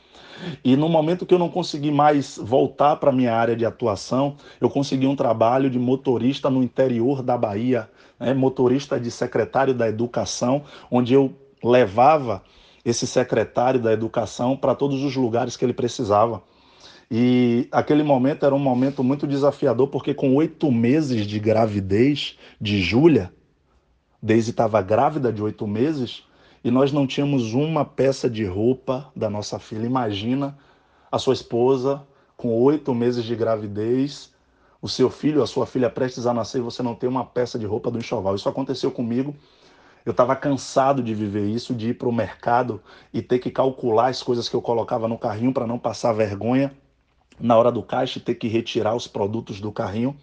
E 0.64 0.76
no 0.76 0.88
momento 0.88 1.26
que 1.26 1.34
eu 1.34 1.38
não 1.38 1.48
consegui 1.48 1.90
mais 1.90 2.38
voltar 2.38 2.96
para 2.96 3.12
minha 3.12 3.34
área 3.34 3.56
de 3.56 3.64
atuação, 3.64 4.36
eu 4.60 4.70
consegui 4.70 5.06
um 5.06 5.16
trabalho 5.16 5.70
de 5.70 5.78
motorista 5.78 6.50
no 6.50 6.62
interior 6.62 7.22
da 7.22 7.36
Bahia, 7.36 7.88
né? 8.18 8.34
motorista 8.34 8.98
de 8.98 9.10
secretário 9.10 9.74
da 9.74 9.88
Educação, 9.88 10.62
onde 10.90 11.14
eu 11.14 11.32
levava 11.62 12.42
esse 12.84 13.06
secretário 13.06 13.80
da 13.80 13.92
Educação 13.92 14.56
para 14.56 14.74
todos 14.74 15.02
os 15.02 15.14
lugares 15.16 15.56
que 15.56 15.64
ele 15.64 15.74
precisava. 15.74 16.42
E 17.10 17.68
aquele 17.72 18.04
momento 18.04 18.46
era 18.46 18.54
um 18.54 18.58
momento 18.58 19.02
muito 19.02 19.26
desafiador, 19.26 19.88
porque 19.88 20.14
com 20.14 20.34
oito 20.36 20.70
meses 20.70 21.26
de 21.26 21.40
gravidez 21.40 22.38
de 22.60 22.80
Júlia, 22.80 23.32
Daisy 24.22 24.50
estava 24.50 24.80
grávida 24.80 25.32
de 25.32 25.42
oito 25.42 25.66
meses, 25.66 26.22
e 26.62 26.70
nós 26.70 26.92
não 26.92 27.06
tínhamos 27.06 27.54
uma 27.54 27.84
peça 27.84 28.28
de 28.28 28.44
roupa 28.44 29.10
da 29.16 29.30
nossa 29.30 29.58
filha. 29.58 29.86
Imagina 29.86 30.56
a 31.10 31.18
sua 31.18 31.34
esposa 31.34 32.06
com 32.36 32.60
oito 32.62 32.94
meses 32.94 33.24
de 33.24 33.34
gravidez, 33.34 34.32
o 34.80 34.88
seu 34.88 35.10
filho, 35.10 35.42
a 35.42 35.46
sua 35.46 35.66
filha 35.66 35.90
prestes 35.90 36.26
a 36.26 36.32
nascer, 36.32 36.58
e 36.58 36.62
você 36.62 36.82
não 36.82 36.94
tem 36.94 37.08
uma 37.08 37.24
peça 37.24 37.58
de 37.58 37.66
roupa 37.66 37.90
do 37.90 37.98
enxoval. 37.98 38.34
Isso 38.34 38.48
aconteceu 38.48 38.90
comigo. 38.90 39.34
Eu 40.04 40.12
estava 40.12 40.34
cansado 40.34 41.02
de 41.02 41.14
viver 41.14 41.46
isso, 41.46 41.74
de 41.74 41.90
ir 41.90 41.94
para 41.94 42.08
o 42.08 42.12
mercado 42.12 42.80
e 43.12 43.20
ter 43.20 43.38
que 43.38 43.50
calcular 43.50 44.08
as 44.08 44.22
coisas 44.22 44.48
que 44.48 44.56
eu 44.56 44.62
colocava 44.62 45.06
no 45.06 45.18
carrinho 45.18 45.52
para 45.52 45.66
não 45.66 45.78
passar 45.78 46.12
vergonha 46.12 46.72
na 47.40 47.56
hora 47.56 47.72
do 47.72 47.82
caixa 47.82 48.20
ter 48.20 48.34
que 48.34 48.48
retirar 48.48 48.94
os 48.94 49.06
produtos 49.06 49.60
do 49.60 49.72
carrinho. 49.72 50.16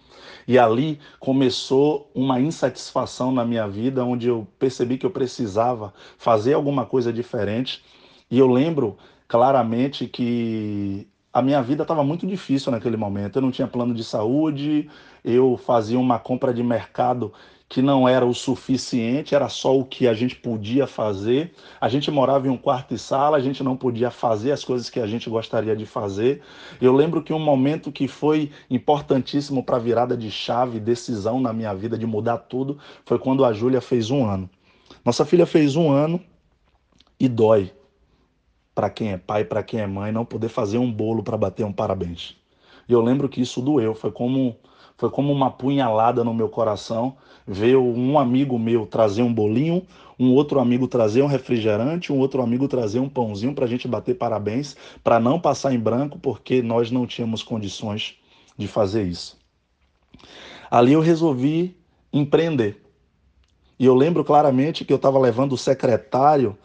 E 0.47 0.57
ali 0.57 0.99
começou 1.19 2.09
uma 2.15 2.39
insatisfação 2.39 3.31
na 3.31 3.43
minha 3.43 3.67
vida, 3.67 4.03
onde 4.05 4.27
eu 4.27 4.47
percebi 4.57 4.97
que 4.97 5.05
eu 5.05 5.11
precisava 5.11 5.93
fazer 6.17 6.53
alguma 6.53 6.85
coisa 6.85 7.11
diferente. 7.11 7.83
E 8.31 8.39
eu 8.39 8.47
lembro 8.47 8.97
claramente 9.27 10.07
que 10.07 11.07
a 11.37 11.41
minha 11.43 11.61
vida 11.61 11.83
estava 11.83 12.03
muito 12.03 12.25
difícil 12.25 12.71
naquele 12.71 12.97
momento. 12.97 13.35
Eu 13.35 13.43
não 13.43 13.51
tinha 13.51 13.67
plano 13.67 13.93
de 13.93 14.03
saúde, 14.03 14.89
eu 15.23 15.55
fazia 15.55 15.99
uma 15.99 16.17
compra 16.17 16.51
de 16.51 16.63
mercado 16.63 17.31
que 17.69 17.79
não 17.79 18.09
era 18.09 18.25
o 18.25 18.33
suficiente, 18.33 19.35
era 19.35 19.47
só 19.47 19.77
o 19.77 19.85
que 19.85 20.07
a 20.07 20.15
gente 20.15 20.35
podia 20.35 20.87
fazer. 20.87 21.53
A 21.79 21.87
gente 21.89 22.09
morava 22.09 22.47
em 22.47 22.49
um 22.49 22.57
quarto 22.57 22.95
e 22.95 22.97
sala, 22.97 23.37
a 23.37 23.39
gente 23.39 23.63
não 23.63 23.77
podia 23.77 24.09
fazer 24.09 24.51
as 24.51 24.63
coisas 24.63 24.89
que 24.89 24.99
a 24.99 25.05
gente 25.05 25.29
gostaria 25.29 25.75
de 25.75 25.85
fazer. 25.85 26.41
Eu 26.81 26.91
lembro 26.91 27.21
que 27.21 27.31
um 27.31 27.39
momento 27.39 27.91
que 27.91 28.07
foi 28.07 28.49
importantíssimo 28.67 29.63
para 29.63 29.75
a 29.75 29.79
virada 29.79 30.17
de 30.17 30.31
chave, 30.31 30.79
decisão 30.79 31.39
na 31.39 31.53
minha 31.53 31.75
vida 31.75 31.99
de 31.99 32.07
mudar 32.07 32.39
tudo, 32.39 32.79
foi 33.05 33.19
quando 33.19 33.45
a 33.45 33.53
Júlia 33.53 33.79
fez 33.79 34.09
um 34.09 34.25
ano. 34.25 34.49
Nossa 35.05 35.23
filha 35.23 35.45
fez 35.45 35.75
um 35.75 35.91
ano 35.91 36.19
e 37.19 37.29
dói 37.29 37.76
para 38.77 38.91
quem 38.91 39.11
é 39.11 39.17
pai, 39.17 39.43
para 39.43 39.63
quem 39.63 39.79
é 39.79 39.87
mãe, 39.87 40.11
não 40.11 40.23
poder 40.23 40.49
fazer 40.49 40.77
um 40.77 40.91
bolo 40.91 41.23
para 41.23 41.35
bater 41.35 41.65
um 41.65 41.73
parabéns. 41.73 42.37
E 42.87 42.93
eu 42.93 43.01
lembro 43.01 43.27
que 43.27 43.41
isso 43.41 43.59
doeu, 43.59 43.95
foi 43.95 44.11
como 44.11 44.55
foi 44.95 45.09
como 45.09 45.33
uma 45.33 45.49
punhalada 45.49 46.23
no 46.23 46.31
meu 46.31 46.47
coração 46.47 47.17
ver 47.47 47.75
um 47.75 48.19
amigo 48.19 48.59
meu 48.59 48.85
trazer 48.85 49.23
um 49.23 49.33
bolinho, 49.33 49.83
um 50.19 50.31
outro 50.31 50.59
amigo 50.59 50.87
trazer 50.87 51.23
um 51.23 51.25
refrigerante, 51.25 52.13
um 52.13 52.19
outro 52.19 52.39
amigo 52.39 52.67
trazer 52.67 52.99
um 52.99 53.09
pãozinho 53.09 53.55
para 53.55 53.65
a 53.65 53.67
gente 53.67 53.87
bater 53.87 54.15
parabéns, 54.15 54.75
para 55.03 55.19
não 55.19 55.39
passar 55.39 55.73
em 55.73 55.79
branco, 55.79 56.19
porque 56.19 56.61
nós 56.61 56.91
não 56.91 57.07
tínhamos 57.07 57.41
condições 57.41 58.19
de 58.55 58.67
fazer 58.67 59.07
isso. 59.07 59.39
Ali 60.69 60.93
eu 60.93 61.01
resolvi 61.01 61.75
empreender. 62.13 62.79
E 63.79 63.85
eu 63.85 63.95
lembro 63.95 64.23
claramente 64.23 64.85
que 64.85 64.93
eu 64.93 64.97
estava 64.97 65.17
levando 65.17 65.53
o 65.53 65.57
secretário, 65.57 66.55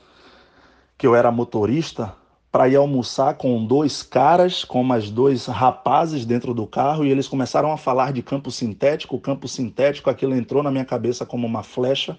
que 1.03 1.07
eu 1.09 1.17
era 1.17 1.33
motorista, 1.33 2.15
para 2.53 2.69
ir 2.69 2.77
almoçar 2.77 3.35
com 3.35 3.67
dois 3.67 4.05
caras, 4.05 4.63
com 4.63 4.85
mais 4.85 5.11
dois 5.11 5.47
rapazes 5.47 6.25
dentro 6.25 6.55
do 6.55 6.65
carro, 6.65 7.05
e 7.05 7.11
eles 7.11 7.27
começaram 7.27 7.73
a 7.73 7.77
falar 7.77 8.13
de 8.13 8.23
campo 8.23 8.53
sintético. 8.53 9.17
O 9.17 9.21
campo 9.21 9.49
sintético, 9.49 10.09
aquilo 10.09 10.33
entrou 10.33 10.63
na 10.63 10.71
minha 10.71 10.85
cabeça 10.85 11.27
como 11.27 11.45
uma 11.45 11.65
flecha. 11.65 12.17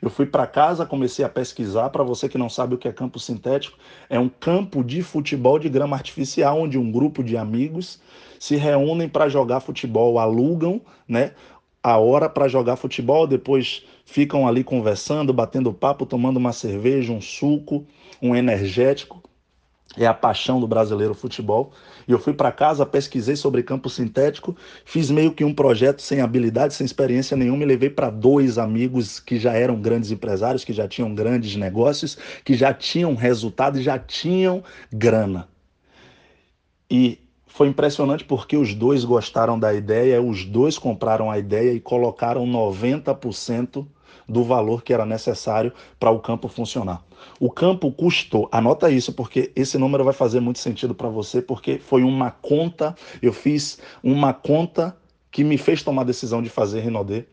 Eu 0.00 0.08
fui 0.08 0.24
para 0.24 0.46
casa, 0.46 0.86
comecei 0.86 1.22
a 1.22 1.28
pesquisar. 1.28 1.90
Para 1.90 2.02
você 2.02 2.26
que 2.26 2.38
não 2.38 2.48
sabe 2.48 2.74
o 2.74 2.78
que 2.78 2.88
é 2.88 2.92
campo 2.94 3.18
sintético, 3.18 3.76
é 4.08 4.18
um 4.18 4.30
campo 4.30 4.82
de 4.82 5.02
futebol 5.02 5.58
de 5.58 5.68
grama 5.68 5.94
artificial, 5.94 6.58
onde 6.60 6.78
um 6.78 6.90
grupo 6.90 7.22
de 7.22 7.36
amigos 7.36 8.00
se 8.40 8.56
reúnem 8.56 9.06
para 9.06 9.28
jogar 9.28 9.60
futebol, 9.60 10.18
alugam, 10.18 10.80
né? 11.06 11.32
A 11.84 11.98
hora 11.98 12.30
para 12.30 12.48
jogar 12.48 12.76
futebol, 12.76 13.26
depois 13.26 13.84
ficam 14.06 14.48
ali 14.48 14.64
conversando, 14.64 15.34
batendo 15.34 15.70
papo, 15.70 16.06
tomando 16.06 16.38
uma 16.38 16.52
cerveja, 16.52 17.12
um 17.12 17.20
suco, 17.20 17.86
um 18.22 18.34
energético 18.34 19.22
é 19.96 20.06
a 20.06 20.14
paixão 20.14 20.60
do 20.60 20.66
brasileiro 20.66 21.14
futebol. 21.14 21.72
E 22.06 22.12
eu 22.12 22.18
fui 22.18 22.32
para 22.32 22.50
casa, 22.50 22.84
pesquisei 22.84 23.36
sobre 23.36 23.62
campo 23.62 23.88
sintético, 23.88 24.56
fiz 24.84 25.10
meio 25.10 25.32
que 25.32 25.44
um 25.44 25.54
projeto 25.54 26.02
sem 26.02 26.20
habilidade, 26.20 26.74
sem 26.74 26.84
experiência 26.84 27.36
nenhuma, 27.36 27.62
e 27.62 27.66
levei 27.66 27.90
para 27.90 28.10
dois 28.10 28.58
amigos 28.58 29.20
que 29.20 29.38
já 29.38 29.52
eram 29.52 29.80
grandes 29.80 30.10
empresários, 30.10 30.64
que 30.64 30.72
já 30.72 30.88
tinham 30.88 31.14
grandes 31.14 31.54
negócios, 31.56 32.18
que 32.44 32.54
já 32.54 32.72
tinham 32.74 33.14
resultado 33.14 33.78
e 33.78 33.82
já 33.82 33.98
tinham 33.98 34.62
grana. 34.92 35.48
E 36.90 37.18
foi 37.54 37.68
impressionante 37.68 38.24
porque 38.24 38.56
os 38.56 38.74
dois 38.74 39.04
gostaram 39.04 39.56
da 39.56 39.72
ideia, 39.72 40.20
os 40.20 40.44
dois 40.44 40.76
compraram 40.76 41.30
a 41.30 41.38
ideia 41.38 41.72
e 41.72 41.78
colocaram 41.78 42.44
90% 42.44 43.86
do 44.28 44.42
valor 44.42 44.82
que 44.82 44.92
era 44.92 45.06
necessário 45.06 45.72
para 45.96 46.10
o 46.10 46.18
campo 46.18 46.48
funcionar. 46.48 47.04
O 47.38 47.48
campo 47.48 47.92
custou, 47.92 48.48
anota 48.50 48.90
isso, 48.90 49.12
porque 49.12 49.52
esse 49.54 49.78
número 49.78 50.02
vai 50.02 50.12
fazer 50.12 50.40
muito 50.40 50.58
sentido 50.58 50.96
para 50.96 51.08
você, 51.08 51.40
porque 51.40 51.78
foi 51.78 52.02
uma 52.02 52.32
conta, 52.32 52.92
eu 53.22 53.32
fiz 53.32 53.78
uma 54.02 54.34
conta 54.34 54.96
que 55.30 55.44
me 55.44 55.56
fez 55.56 55.80
tomar 55.80 56.02
a 56.02 56.06
decisão 56.06 56.42
de 56.42 56.48
fazer 56.48 56.80
Rinodê, 56.80 57.24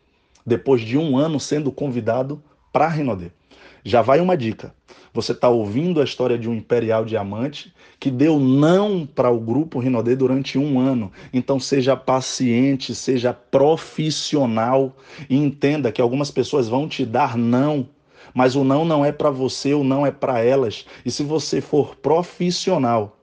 depois 0.46 0.82
de 0.82 1.00
um 1.00 1.18
ano 1.18 1.40
sendo 1.40 1.72
convidado 1.72 2.44
para 2.72 2.88
Rinodê. 2.88 3.32
Já 3.84 4.02
vai 4.02 4.20
uma 4.20 4.38
dica. 4.38 4.74
Você 5.14 5.32
está 5.34 5.50
ouvindo 5.50 6.00
a 6.00 6.04
história 6.04 6.38
de 6.38 6.50
um 6.50 6.54
Imperial 6.54 7.04
Diamante 7.04 7.74
que 8.00 8.10
deu 8.10 8.40
não 8.40 9.06
para 9.06 9.30
o 9.30 9.40
grupo 9.40 9.80
Rinodê 9.80 10.16
durante 10.16 10.58
um 10.58 10.80
ano. 10.80 11.12
Então 11.34 11.60
seja 11.60 11.96
paciente, 11.96 12.96
seja 12.96 13.34
profissional 13.34 14.96
e 15.30 15.36
entenda 15.36 15.92
que 15.92 16.02
algumas 16.02 16.32
pessoas 16.32 16.68
vão 16.68 16.88
te 16.88 17.06
dar 17.06 17.38
não 17.38 17.88
mas 18.34 18.56
o 18.56 18.64
não 18.64 18.86
não 18.86 19.04
é 19.04 19.12
para 19.12 19.30
você, 19.30 19.74
o 19.74 19.84
não 19.84 20.06
é 20.06 20.12
para 20.12 20.40
elas. 20.40 20.86
E 21.06 21.12
se 21.12 21.24
você 21.24 21.62
for 21.62 21.96
profissional, 21.96 23.18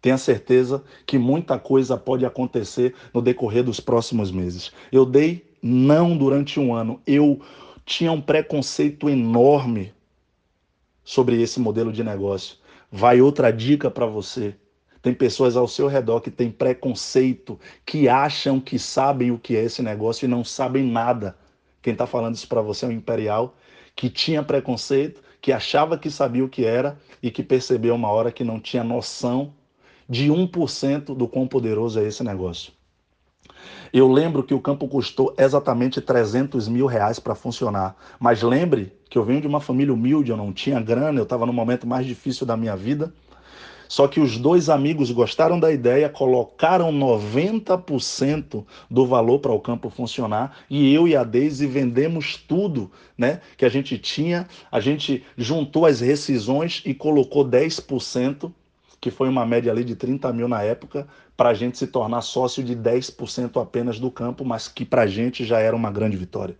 tenha 0.00 0.16
certeza 0.16 0.82
que 1.04 1.18
muita 1.18 1.58
coisa 1.58 1.96
pode 1.96 2.24
acontecer 2.24 2.94
no 3.12 3.20
decorrer 3.20 3.62
dos 3.62 3.80
próximos 3.80 4.30
meses. 4.30 4.72
Eu 4.90 5.04
dei 5.04 5.44
não 5.62 6.16
durante 6.16 6.58
um 6.58 6.74
ano. 6.74 7.00
Eu 7.06 7.40
tinha 7.84 8.12
um 8.12 8.20
preconceito 8.20 9.08
enorme 9.08 9.92
sobre 11.02 11.40
esse 11.40 11.58
modelo 11.58 11.92
de 11.92 12.04
negócio. 12.04 12.56
Vai 12.90 13.20
outra 13.20 13.50
dica 13.50 13.90
para 13.90 14.06
você. 14.06 14.54
Tem 15.02 15.14
pessoas 15.14 15.56
ao 15.56 15.66
seu 15.66 15.86
redor 15.86 16.20
que 16.20 16.30
têm 16.30 16.50
preconceito, 16.50 17.58
que 17.86 18.08
acham 18.08 18.60
que 18.60 18.78
sabem 18.78 19.30
o 19.30 19.38
que 19.38 19.56
é 19.56 19.64
esse 19.64 19.82
negócio 19.82 20.26
e 20.26 20.28
não 20.28 20.44
sabem 20.44 20.84
nada. 20.84 21.36
Quem 21.80 21.92
está 21.92 22.06
falando 22.06 22.34
isso 22.34 22.48
para 22.48 22.60
você 22.60 22.84
é 22.84 22.88
o 22.88 22.92
Imperial, 22.92 23.56
que 23.96 24.10
tinha 24.10 24.42
preconceito, 24.42 25.22
que 25.40 25.52
achava 25.52 25.96
que 25.96 26.10
sabia 26.10 26.44
o 26.44 26.48
que 26.48 26.64
era 26.64 26.98
e 27.22 27.30
que 27.30 27.42
percebeu 27.42 27.94
uma 27.94 28.10
hora 28.10 28.30
que 28.30 28.44
não 28.44 28.60
tinha 28.60 28.84
noção 28.84 29.54
de 30.08 30.28
1% 30.28 31.14
do 31.14 31.26
quão 31.26 31.46
poderoso 31.46 31.98
é 31.98 32.06
esse 32.06 32.22
negócio. 32.22 32.72
Eu 33.92 34.10
lembro 34.10 34.42
que 34.42 34.54
o 34.54 34.60
campo 34.60 34.86
custou 34.86 35.34
exatamente 35.36 36.00
300 36.00 36.68
mil 36.68 36.86
reais 36.86 37.18
para 37.18 37.34
funcionar. 37.34 37.96
Mas 38.18 38.42
lembre 38.42 38.92
que 39.08 39.18
eu 39.18 39.24
venho 39.24 39.40
de 39.40 39.46
uma 39.46 39.60
família 39.60 39.92
humilde, 39.92 40.30
eu 40.30 40.36
não 40.36 40.52
tinha 40.52 40.80
grana, 40.80 41.18
eu 41.18 41.24
estava 41.24 41.44
no 41.44 41.52
momento 41.52 41.86
mais 41.86 42.06
difícil 42.06 42.46
da 42.46 42.56
minha 42.56 42.76
vida. 42.76 43.12
Só 43.90 44.06
que 44.06 44.20
os 44.20 44.38
dois 44.38 44.68
amigos 44.68 45.10
gostaram 45.10 45.58
da 45.58 45.72
ideia, 45.72 46.08
colocaram 46.08 46.92
90% 46.92 48.64
do 48.88 49.04
valor 49.04 49.40
para 49.40 49.50
o 49.50 49.58
campo 49.58 49.90
funcionar 49.90 50.58
e 50.70 50.94
eu 50.94 51.08
e 51.08 51.16
a 51.16 51.24
Deise 51.24 51.66
vendemos 51.66 52.36
tudo 52.36 52.88
né, 53.18 53.40
que 53.56 53.64
a 53.64 53.68
gente 53.68 53.98
tinha. 53.98 54.46
A 54.70 54.78
gente 54.78 55.24
juntou 55.36 55.86
as 55.86 55.98
rescisões 55.98 56.82
e 56.86 56.94
colocou 56.94 57.44
10% 57.44 58.52
que 59.00 59.10
foi 59.10 59.28
uma 59.28 59.46
média 59.46 59.72
ali 59.72 59.82
de 59.82 59.96
30 59.96 60.32
mil 60.32 60.46
na 60.46 60.62
época, 60.62 61.08
para 61.36 61.48
a 61.48 61.54
gente 61.54 61.78
se 61.78 61.86
tornar 61.86 62.20
sócio 62.20 62.62
de 62.62 62.76
10% 62.76 63.60
apenas 63.60 63.98
do 63.98 64.10
campo, 64.10 64.44
mas 64.44 64.68
que 64.68 64.84
para 64.84 65.02
a 65.02 65.06
gente 65.06 65.44
já 65.44 65.58
era 65.58 65.74
uma 65.74 65.90
grande 65.90 66.16
vitória. 66.16 66.54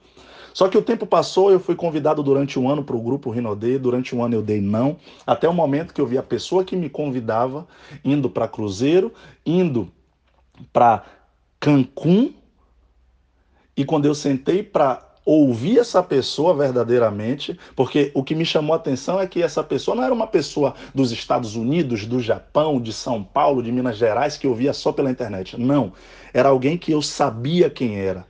Só 0.55 0.69
que 0.69 0.77
o 0.77 0.83
tempo 0.83 1.07
passou, 1.07 1.51
eu 1.51 1.61
fui 1.61 1.77
convidado 1.77 2.23
durante 2.23 2.59
um 2.59 2.69
ano 2.69 2.83
para 2.83 2.97
o 2.97 3.01
grupo 3.01 3.31
Rinodê, 3.31 3.79
durante 3.79 4.17
um 4.17 4.25
ano 4.25 4.35
eu 4.35 4.43
dei 4.43 4.61
não, 4.61 4.97
até 5.27 5.49
o 5.49 5.53
momento 5.53 5.95
que 5.95 6.01
eu 6.01 6.07
vi 6.07 6.19
a 6.19 6.23
pessoa 6.23 6.65
que 6.65 6.75
me 6.75 6.89
convidava 6.89 7.69
indo 8.05 8.29
para 8.29 8.49
Cruzeiro, 8.49 9.13
indo 9.45 9.93
para 10.73 11.05
Cancún, 11.61 12.33
e 13.77 13.85
quando 13.85 14.07
eu 14.07 14.15
sentei 14.15 14.63
para 14.63 15.10
ouvir 15.33 15.79
essa 15.79 16.03
pessoa 16.03 16.53
verdadeiramente, 16.53 17.57
porque 17.77 18.11
o 18.15 18.25
que 18.25 18.35
me 18.35 18.45
chamou 18.45 18.75
a 18.75 18.77
atenção 18.77 19.21
é 19.21 19.29
que 19.29 19.41
essa 19.41 19.63
pessoa 19.63 19.95
não 19.95 20.03
era 20.03 20.13
uma 20.13 20.27
pessoa 20.27 20.75
dos 20.93 21.13
Estados 21.13 21.55
Unidos, 21.55 22.05
do 22.05 22.19
Japão, 22.19 22.81
de 22.81 22.93
São 22.93 23.23
Paulo, 23.23 23.63
de 23.63 23.71
Minas 23.71 23.97
Gerais, 23.97 24.37
que 24.37 24.49
eu 24.49 24.55
via 24.57 24.73
só 24.73 24.91
pela 24.91 25.09
internet. 25.09 25.57
Não. 25.57 25.93
Era 26.35 26.49
alguém 26.49 26.77
que 26.77 26.91
eu 26.91 27.01
sabia 27.01 27.71
quem 27.71 28.01
era. 28.01 28.27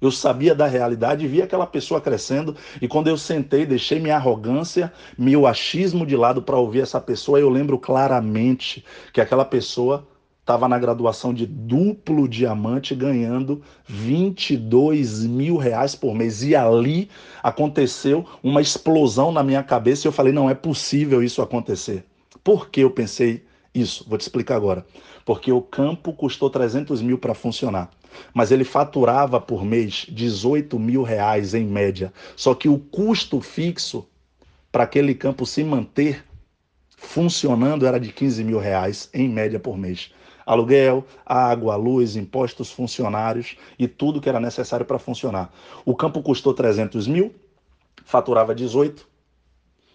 Eu 0.00 0.10
sabia 0.10 0.56
da 0.56 0.66
realidade 0.66 1.24
e 1.24 1.28
via 1.28 1.44
aquela 1.44 1.68
pessoa 1.68 2.00
crescendo. 2.00 2.56
E 2.82 2.88
quando 2.88 3.06
eu 3.06 3.16
sentei, 3.16 3.64
deixei 3.64 4.00
minha 4.00 4.16
arrogância, 4.16 4.92
meu 5.16 5.46
achismo 5.46 6.04
de 6.04 6.16
lado 6.16 6.42
para 6.42 6.56
ouvir 6.56 6.80
essa 6.80 7.00
pessoa, 7.00 7.38
eu 7.38 7.48
lembro 7.48 7.78
claramente 7.78 8.84
que 9.12 9.20
aquela 9.20 9.44
pessoa 9.44 10.04
estava 10.44 10.68
na 10.68 10.78
graduação 10.78 11.32
de 11.32 11.46
duplo 11.46 12.28
diamante, 12.28 12.94
ganhando 12.94 13.62
22 13.86 15.24
mil 15.24 15.56
reais 15.56 15.94
por 15.94 16.14
mês. 16.14 16.42
E 16.42 16.54
ali 16.54 17.08
aconteceu 17.42 18.26
uma 18.42 18.60
explosão 18.60 19.32
na 19.32 19.42
minha 19.42 19.62
cabeça 19.62 20.06
e 20.06 20.08
eu 20.08 20.12
falei: 20.12 20.34
não 20.34 20.50
é 20.50 20.54
possível 20.54 21.22
isso 21.22 21.40
acontecer. 21.40 22.04
Por 22.44 22.68
que 22.68 22.80
eu 22.80 22.90
pensei 22.90 23.42
isso? 23.74 24.04
Vou 24.06 24.18
te 24.18 24.20
explicar 24.20 24.56
agora. 24.56 24.84
Porque 25.24 25.50
o 25.50 25.62
campo 25.62 26.12
custou 26.12 26.50
300 26.50 27.00
mil 27.00 27.16
para 27.16 27.32
funcionar, 27.32 27.88
mas 28.34 28.52
ele 28.52 28.64
faturava 28.64 29.40
por 29.40 29.64
mês 29.64 30.04
18 30.10 30.78
mil 30.78 31.02
reais 31.02 31.54
em 31.54 31.64
média. 31.64 32.12
Só 32.36 32.54
que 32.54 32.68
o 32.68 32.78
custo 32.78 33.40
fixo 33.40 34.06
para 34.70 34.84
aquele 34.84 35.14
campo 35.14 35.46
se 35.46 35.64
manter 35.64 36.22
funcionando 36.98 37.86
era 37.86 37.98
de 37.98 38.12
15 38.12 38.44
mil 38.44 38.58
reais 38.58 39.08
em 39.14 39.26
média 39.26 39.58
por 39.58 39.78
mês. 39.78 40.10
Aluguel, 40.44 41.04
água, 41.24 41.76
luz, 41.76 42.16
impostos, 42.16 42.70
funcionários 42.70 43.56
e 43.78 43.88
tudo 43.88 44.20
que 44.20 44.28
era 44.28 44.40
necessário 44.40 44.86
para 44.86 44.98
funcionar. 44.98 45.52
O 45.84 45.94
campo 45.94 46.22
custou 46.22 46.54
300 46.54 47.06
mil, 47.06 47.34
faturava 48.04 48.54
18 48.54 49.06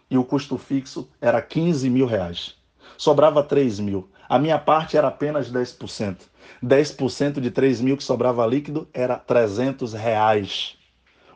e 0.09 0.17
o 0.17 0.23
custo 0.23 0.57
fixo 0.57 1.09
era 1.21 1.41
15 1.41 1.89
mil 1.89 2.05
reais. 2.05 2.55
Sobrava 2.97 3.43
3 3.43 3.79
mil. 3.79 4.09
A 4.27 4.37
minha 4.37 4.59
parte 4.59 4.97
era 4.97 5.07
apenas 5.07 5.51
10%. 5.51 6.17
10% 6.63 7.39
de 7.39 7.51
3 7.51 7.81
mil 7.81 7.95
que 7.95 8.03
sobrava 8.03 8.45
líquido 8.45 8.87
era 8.93 9.15
300 9.15 9.93
reais 9.93 10.79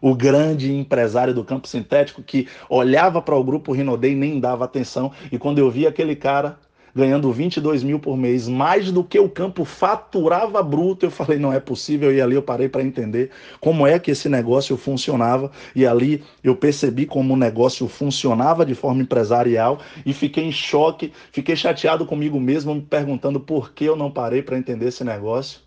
o 0.04 0.14
grande 0.14 0.70
empresário 0.74 1.34
do 1.34 1.46
campo 1.46 1.66
sintético 1.66 2.22
que 2.22 2.46
olhava 2.68 3.22
para 3.22 3.38
o 3.38 3.44
grupo 3.44 3.72
Rinodê 3.72 4.12
e 4.12 4.16
nem 4.16 4.38
dava 4.38 4.66
atenção. 4.66 5.14
E 5.32 5.38
quando 5.38 5.60
eu 5.60 5.72
vi 5.72 5.88
aquele 5.88 6.14
cara 6.14 6.60
ganhando 6.96 7.32
22 7.32 7.84
mil 7.84 8.00
por 8.00 8.16
mês, 8.16 8.48
mais 8.48 8.92
do 8.92 9.04
que 9.04 9.18
o 9.18 9.28
campo 9.28 9.66
faturava 9.66 10.62
bruto, 10.62 11.06
eu 11.06 11.12
falei, 11.12 11.40
não 11.40 11.52
é 11.52 11.60
possível. 11.60 12.14
E 12.14 12.22
ali 12.22 12.36
eu 12.36 12.44
parei 12.44 12.70
para 12.70 12.84
entender 12.84 13.32
como 13.60 13.88
é 13.88 13.98
que 13.98 14.12
esse 14.12 14.30
negócio 14.30 14.78
funcionava. 14.78 15.52
E 15.76 15.86
ali 15.86 16.24
eu 16.44 16.56
percebi 16.56 17.06
como 17.06 17.34
o 17.34 17.38
negócio 17.38 17.88
funcionava 17.88 18.66
de 18.66 18.76
forma 18.76 19.02
empresarial 19.02 19.80
e 20.06 20.14
fiquei 20.14 20.44
em 20.44 20.52
choque, 20.52 21.12
fiquei 21.32 21.56
chateado 21.56 22.06
comigo 22.06 22.40
mesmo, 22.40 22.76
me 22.76 22.82
perguntando 22.82 23.40
por 23.40 23.74
que 23.74 23.86
eu 23.86 23.96
não 23.96 24.12
parei 24.12 24.44
para 24.44 24.58
entender 24.58 24.90
esse 24.90 25.04
negócio 25.04 25.62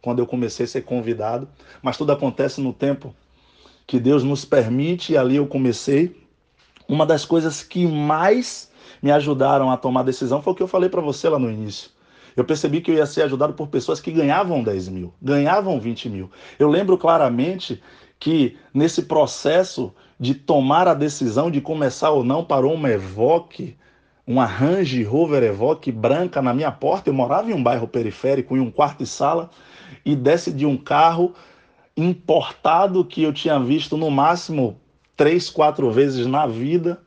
quando 0.00 0.20
eu 0.20 0.26
comecei 0.26 0.64
a 0.64 0.68
ser 0.68 0.82
convidado. 0.82 1.48
Mas 1.82 1.96
tudo 1.96 2.12
acontece 2.12 2.60
no 2.60 2.72
tempo 2.72 3.14
que 3.86 3.98
Deus 3.98 4.22
nos 4.22 4.44
permite, 4.44 5.12
e 5.12 5.16
ali 5.16 5.34
eu 5.34 5.48
comecei. 5.48 6.16
Uma 6.88 7.04
das 7.04 7.24
coisas 7.24 7.62
que 7.62 7.86
mais 7.86 8.69
me 9.02 9.10
ajudaram 9.10 9.70
a 9.70 9.76
tomar 9.76 10.02
decisão 10.02 10.42
foi 10.42 10.52
o 10.52 10.56
que 10.56 10.62
eu 10.62 10.68
falei 10.68 10.88
para 10.88 11.00
você 11.00 11.28
lá 11.28 11.38
no 11.38 11.50
início. 11.50 11.90
Eu 12.36 12.44
percebi 12.44 12.80
que 12.80 12.90
eu 12.90 12.94
ia 12.94 13.06
ser 13.06 13.22
ajudado 13.22 13.54
por 13.54 13.68
pessoas 13.68 14.00
que 14.00 14.12
ganhavam 14.12 14.62
10 14.62 14.88
mil, 14.88 15.12
ganhavam 15.20 15.80
20 15.80 16.08
mil. 16.08 16.30
Eu 16.58 16.68
lembro 16.68 16.96
claramente 16.96 17.82
que 18.18 18.56
nesse 18.72 19.02
processo 19.02 19.92
de 20.18 20.34
tomar 20.34 20.86
a 20.86 20.94
decisão 20.94 21.50
de 21.50 21.60
começar 21.60 22.10
ou 22.10 22.22
não 22.22 22.44
para 22.44 22.66
uma 22.66 22.90
Evoque, 22.90 23.76
uma 24.26 24.44
Range 24.44 25.02
Rover 25.02 25.42
Evoque 25.42 25.90
branca 25.90 26.42
na 26.42 26.52
minha 26.52 26.70
porta, 26.70 27.08
eu 27.08 27.14
morava 27.14 27.50
em 27.50 27.54
um 27.54 27.62
bairro 27.62 27.88
periférico, 27.88 28.56
em 28.56 28.60
um 28.60 28.70
quarto 28.70 29.02
e 29.02 29.06
sala, 29.06 29.50
e 30.04 30.14
desce 30.14 30.52
de 30.52 30.66
um 30.66 30.76
carro 30.76 31.34
importado 31.96 33.04
que 33.04 33.22
eu 33.22 33.32
tinha 33.32 33.58
visto 33.58 33.96
no 33.96 34.10
máximo 34.10 34.78
três, 35.16 35.50
quatro 35.50 35.90
vezes 35.90 36.26
na 36.26 36.46
vida. 36.46 37.00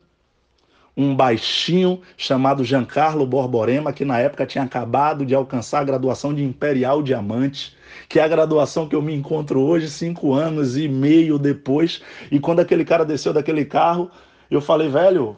Um 0.96 1.14
baixinho 1.14 2.00
chamado 2.16 2.64
Giancarlo 2.64 3.26
Borborema, 3.26 3.92
que 3.92 4.04
na 4.04 4.18
época 4.18 4.46
tinha 4.46 4.62
acabado 4.62 5.26
de 5.26 5.34
alcançar 5.34 5.80
a 5.80 5.84
graduação 5.84 6.32
de 6.32 6.44
Imperial 6.44 7.02
Diamante, 7.02 7.76
que 8.08 8.18
é 8.20 8.22
a 8.22 8.28
graduação 8.28 8.88
que 8.88 8.94
eu 8.94 9.02
me 9.02 9.14
encontro 9.14 9.60
hoje, 9.60 9.90
cinco 9.90 10.32
anos 10.32 10.76
e 10.76 10.88
meio 10.88 11.38
depois. 11.38 12.00
E 12.30 12.38
quando 12.38 12.60
aquele 12.60 12.84
cara 12.84 13.04
desceu 13.04 13.32
daquele 13.32 13.64
carro, 13.64 14.10
eu 14.50 14.60
falei, 14.60 14.88
velho, 14.88 15.36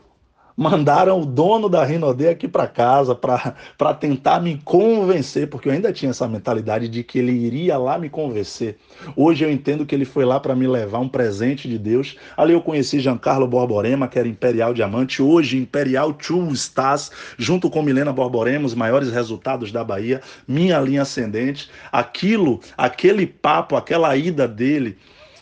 mandaram 0.57 1.21
o 1.21 1.27
dono 1.27 1.69
da 1.69 1.85
Rinode 1.85 2.27
aqui 2.27 2.49
para 2.49 2.67
casa 2.67 3.15
para 3.15 3.95
tentar 3.95 4.41
me 4.41 4.61
convencer, 4.65 5.49
porque 5.49 5.69
eu 5.69 5.73
ainda 5.73 5.93
tinha 5.93 6.11
essa 6.11 6.27
mentalidade 6.27 6.89
de 6.89 7.03
que 7.03 7.19
ele 7.19 7.33
iria 7.33 7.77
lá 7.77 7.99
me 7.99 8.09
convencer. 8.09 8.79
Hoje 9.15 9.45
eu 9.45 9.51
entendo 9.51 9.85
que 9.85 9.95
ele 9.95 10.07
foi 10.07 10.25
lá 10.25 10.41
para 10.41 10.57
me 10.57 10.67
levar 10.67 11.01
um 11.01 11.09
presente 11.09 11.69
de 11.69 11.79
Deus. 11.79 12.17
Ali 12.37 12.55
eu 12.55 12.63
conheci 12.63 13.01
Giancarlo 13.01 13.47
Borborema, 13.47 14.09
que 14.09 14.19
era 14.19 14.27
Imperial 14.27 14.73
Diamante, 14.73 15.21
hoje 15.21 15.59
Imperial 15.59 16.15
Two 16.15 16.51
Stars, 16.53 17.11
junto 17.37 17.69
com 17.69 17.83
Milena 17.83 18.13
Borborema, 18.13 18.65
os 18.65 18.75
maiores 18.75 19.11
resultados 19.11 19.71
da 19.71 19.85
Bahia, 19.85 20.23
minha 20.49 20.81
linha 20.81 21.03
ascendente. 21.03 21.69
Aquilo, 21.93 22.61
aquele 22.79 23.27
papo, 23.27 23.77
aquela 23.77 24.17
ida 24.17 24.49
dele, 24.49 24.97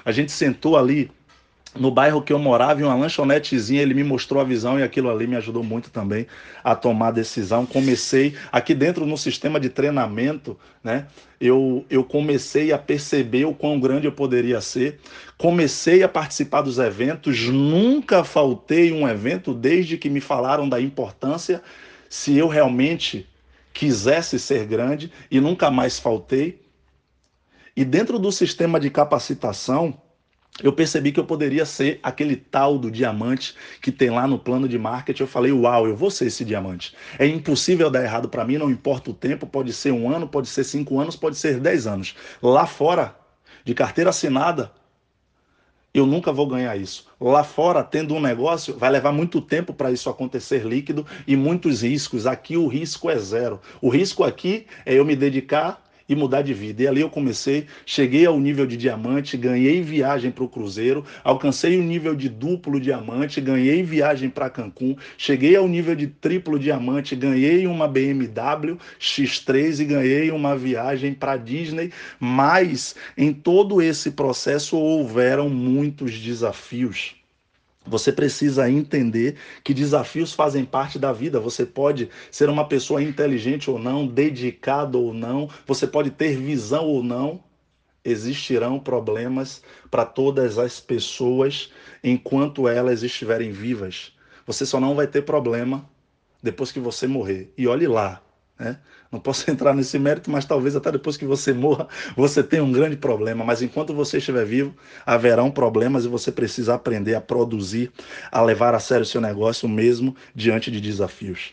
a 0.04 0.10
gente 0.10 0.32
sentou 0.32 0.76
ali 0.76 1.10
no 1.76 1.90
bairro 1.90 2.22
que 2.22 2.32
eu 2.32 2.38
morava, 2.38 2.80
em 2.80 2.84
uma 2.84 2.94
lanchonetezinha, 2.94 3.82
ele 3.82 3.94
me 3.94 4.04
mostrou 4.04 4.40
a 4.40 4.44
visão 4.44 4.78
e 4.78 4.82
aquilo 4.82 5.10
ali 5.10 5.26
me 5.26 5.36
ajudou 5.36 5.62
muito 5.64 5.90
também 5.90 6.26
a 6.62 6.74
tomar 6.74 7.10
decisão. 7.10 7.66
Comecei 7.66 8.34
aqui 8.52 8.74
dentro 8.74 9.04
no 9.04 9.18
sistema 9.18 9.58
de 9.58 9.68
treinamento, 9.68 10.56
né? 10.82 11.06
Eu, 11.40 11.84
eu 11.90 12.04
comecei 12.04 12.72
a 12.72 12.78
perceber 12.78 13.44
o 13.44 13.54
quão 13.54 13.80
grande 13.80 14.06
eu 14.06 14.12
poderia 14.12 14.60
ser. 14.60 15.00
Comecei 15.36 16.02
a 16.02 16.08
participar 16.08 16.62
dos 16.62 16.78
eventos, 16.78 17.48
nunca 17.48 18.22
faltei 18.22 18.92
um 18.92 19.08
evento 19.08 19.52
desde 19.52 19.98
que 19.98 20.08
me 20.08 20.20
falaram 20.20 20.68
da 20.68 20.80
importância 20.80 21.60
se 22.08 22.36
eu 22.36 22.46
realmente 22.46 23.26
quisesse 23.72 24.38
ser 24.38 24.64
grande 24.64 25.10
e 25.28 25.40
nunca 25.40 25.70
mais 25.70 25.98
faltei. 25.98 26.62
E 27.76 27.84
dentro 27.84 28.20
do 28.20 28.30
sistema 28.30 28.78
de 28.78 28.88
capacitação, 28.88 30.00
eu 30.62 30.72
percebi 30.72 31.10
que 31.10 31.18
eu 31.18 31.24
poderia 31.24 31.66
ser 31.66 31.98
aquele 32.02 32.36
tal 32.36 32.78
do 32.78 32.90
diamante 32.90 33.54
que 33.82 33.90
tem 33.90 34.10
lá 34.10 34.26
no 34.26 34.38
plano 34.38 34.68
de 34.68 34.78
marketing. 34.78 35.22
Eu 35.22 35.26
falei, 35.26 35.50
uau, 35.50 35.88
eu 35.88 35.96
vou 35.96 36.10
ser 36.10 36.26
esse 36.26 36.44
diamante. 36.44 36.94
É 37.18 37.26
impossível 37.26 37.90
dar 37.90 38.04
errado 38.04 38.28
para 38.28 38.44
mim, 38.44 38.56
não 38.56 38.70
importa 38.70 39.10
o 39.10 39.14
tempo, 39.14 39.46
pode 39.46 39.72
ser 39.72 39.90
um 39.90 40.08
ano, 40.08 40.28
pode 40.28 40.48
ser 40.48 40.62
cinco 40.62 41.00
anos, 41.00 41.16
pode 41.16 41.36
ser 41.36 41.58
dez 41.58 41.86
anos. 41.86 42.14
Lá 42.40 42.66
fora, 42.66 43.16
de 43.64 43.74
carteira 43.74 44.10
assinada, 44.10 44.70
eu 45.92 46.06
nunca 46.06 46.32
vou 46.32 46.46
ganhar 46.46 46.76
isso. 46.76 47.06
Lá 47.20 47.42
fora, 47.44 47.82
tendo 47.82 48.14
um 48.14 48.20
negócio, 48.20 48.76
vai 48.76 48.90
levar 48.90 49.12
muito 49.12 49.40
tempo 49.40 49.72
para 49.72 49.90
isso 49.90 50.10
acontecer 50.10 50.64
líquido 50.64 51.06
e 51.26 51.36
muitos 51.36 51.82
riscos. 51.82 52.26
Aqui 52.26 52.56
o 52.56 52.66
risco 52.66 53.10
é 53.10 53.18
zero. 53.18 53.60
O 53.80 53.88
risco 53.88 54.24
aqui 54.24 54.66
é 54.84 54.94
eu 54.94 55.04
me 55.04 55.14
dedicar 55.16 55.83
e 56.08 56.14
mudar 56.14 56.42
de 56.42 56.52
vida. 56.52 56.82
E 56.82 56.86
ali 56.86 57.00
eu 57.00 57.10
comecei, 57.10 57.66
cheguei 57.86 58.26
ao 58.26 58.38
nível 58.38 58.66
de 58.66 58.76
diamante, 58.76 59.36
ganhei 59.36 59.82
viagem 59.82 60.30
para 60.30 60.44
o 60.44 60.48
Cruzeiro, 60.48 61.04
alcancei 61.22 61.78
o 61.78 61.82
nível 61.82 62.14
de 62.14 62.28
duplo 62.28 62.80
diamante, 62.80 63.40
ganhei 63.40 63.82
viagem 63.82 64.28
para 64.28 64.50
Cancún, 64.50 64.96
cheguei 65.16 65.56
ao 65.56 65.66
nível 65.66 65.94
de 65.94 66.06
triplo 66.06 66.58
diamante, 66.58 67.16
ganhei 67.16 67.66
uma 67.66 67.88
BMW 67.88 68.78
X3 69.00 69.80
e 69.80 69.84
ganhei 69.84 70.30
uma 70.30 70.56
viagem 70.56 71.14
para 71.14 71.36
Disney. 71.36 71.92
Mas 72.20 72.94
em 73.16 73.32
todo 73.32 73.80
esse 73.80 74.10
processo 74.10 74.76
houveram 74.76 75.48
muitos 75.48 76.18
desafios. 76.18 77.23
Você 77.86 78.10
precisa 78.10 78.70
entender 78.70 79.36
que 79.62 79.74
desafios 79.74 80.32
fazem 80.32 80.64
parte 80.64 80.98
da 80.98 81.12
vida. 81.12 81.38
Você 81.38 81.66
pode 81.66 82.08
ser 82.30 82.48
uma 82.48 82.66
pessoa 82.66 83.02
inteligente 83.02 83.70
ou 83.70 83.78
não, 83.78 84.06
dedicado 84.06 85.00
ou 85.00 85.12
não, 85.12 85.48
você 85.66 85.86
pode 85.86 86.10
ter 86.10 86.36
visão 86.36 86.86
ou 86.86 87.02
não. 87.02 87.42
Existirão 88.02 88.78
problemas 88.78 89.62
para 89.90 90.04
todas 90.04 90.58
as 90.58 90.78
pessoas 90.78 91.70
enquanto 92.02 92.68
elas 92.68 93.02
estiverem 93.02 93.50
vivas. 93.50 94.12
Você 94.46 94.66
só 94.66 94.78
não 94.78 94.94
vai 94.94 95.06
ter 95.06 95.22
problema 95.22 95.88
depois 96.42 96.70
que 96.70 96.78
você 96.78 97.06
morrer. 97.06 97.50
E 97.56 97.66
olhe 97.66 97.86
lá, 97.86 98.20
né? 98.58 98.78
Não 99.10 99.20
posso 99.20 99.48
entrar 99.50 99.74
nesse 99.74 99.98
mérito, 99.98 100.30
mas 100.30 100.44
talvez 100.44 100.74
até 100.76 100.90
depois 100.92 101.16
que 101.16 101.24
você 101.24 101.52
morra, 101.52 101.88
você 102.16 102.42
tenha 102.42 102.64
um 102.64 102.72
grande 102.72 102.96
problema. 102.96 103.44
Mas 103.44 103.62
enquanto 103.62 103.94
você 103.94 104.18
estiver 104.18 104.44
vivo, 104.44 104.74
haverão 105.04 105.50
problemas 105.50 106.04
e 106.04 106.08
você 106.08 106.32
precisa 106.32 106.74
aprender 106.74 107.14
a 107.14 107.20
produzir, 107.20 107.92
a 108.30 108.42
levar 108.42 108.74
a 108.74 108.80
sério 108.80 109.02
o 109.02 109.06
seu 109.06 109.20
negócio 109.20 109.68
mesmo 109.68 110.16
diante 110.34 110.70
de 110.70 110.80
desafios. 110.80 111.52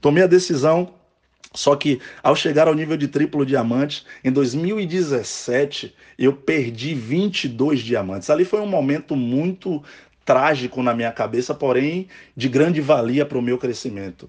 Tomei 0.00 0.24
a 0.24 0.26
decisão, 0.26 0.94
só 1.54 1.74
que 1.74 2.00
ao 2.22 2.36
chegar 2.36 2.68
ao 2.68 2.74
nível 2.74 2.96
de 2.96 3.08
triplo 3.08 3.44
diamante, 3.44 4.04
em 4.22 4.30
2017, 4.30 5.94
eu 6.18 6.32
perdi 6.32 6.94
22 6.94 7.80
diamantes. 7.80 8.28
Ali 8.28 8.44
foi 8.44 8.60
um 8.60 8.66
momento 8.66 9.16
muito 9.16 9.82
trágico 10.24 10.82
na 10.82 10.94
minha 10.94 11.10
cabeça, 11.10 11.54
porém 11.54 12.06
de 12.36 12.48
grande 12.50 12.82
valia 12.82 13.24
para 13.24 13.38
o 13.38 13.42
meu 13.42 13.56
crescimento. 13.56 14.28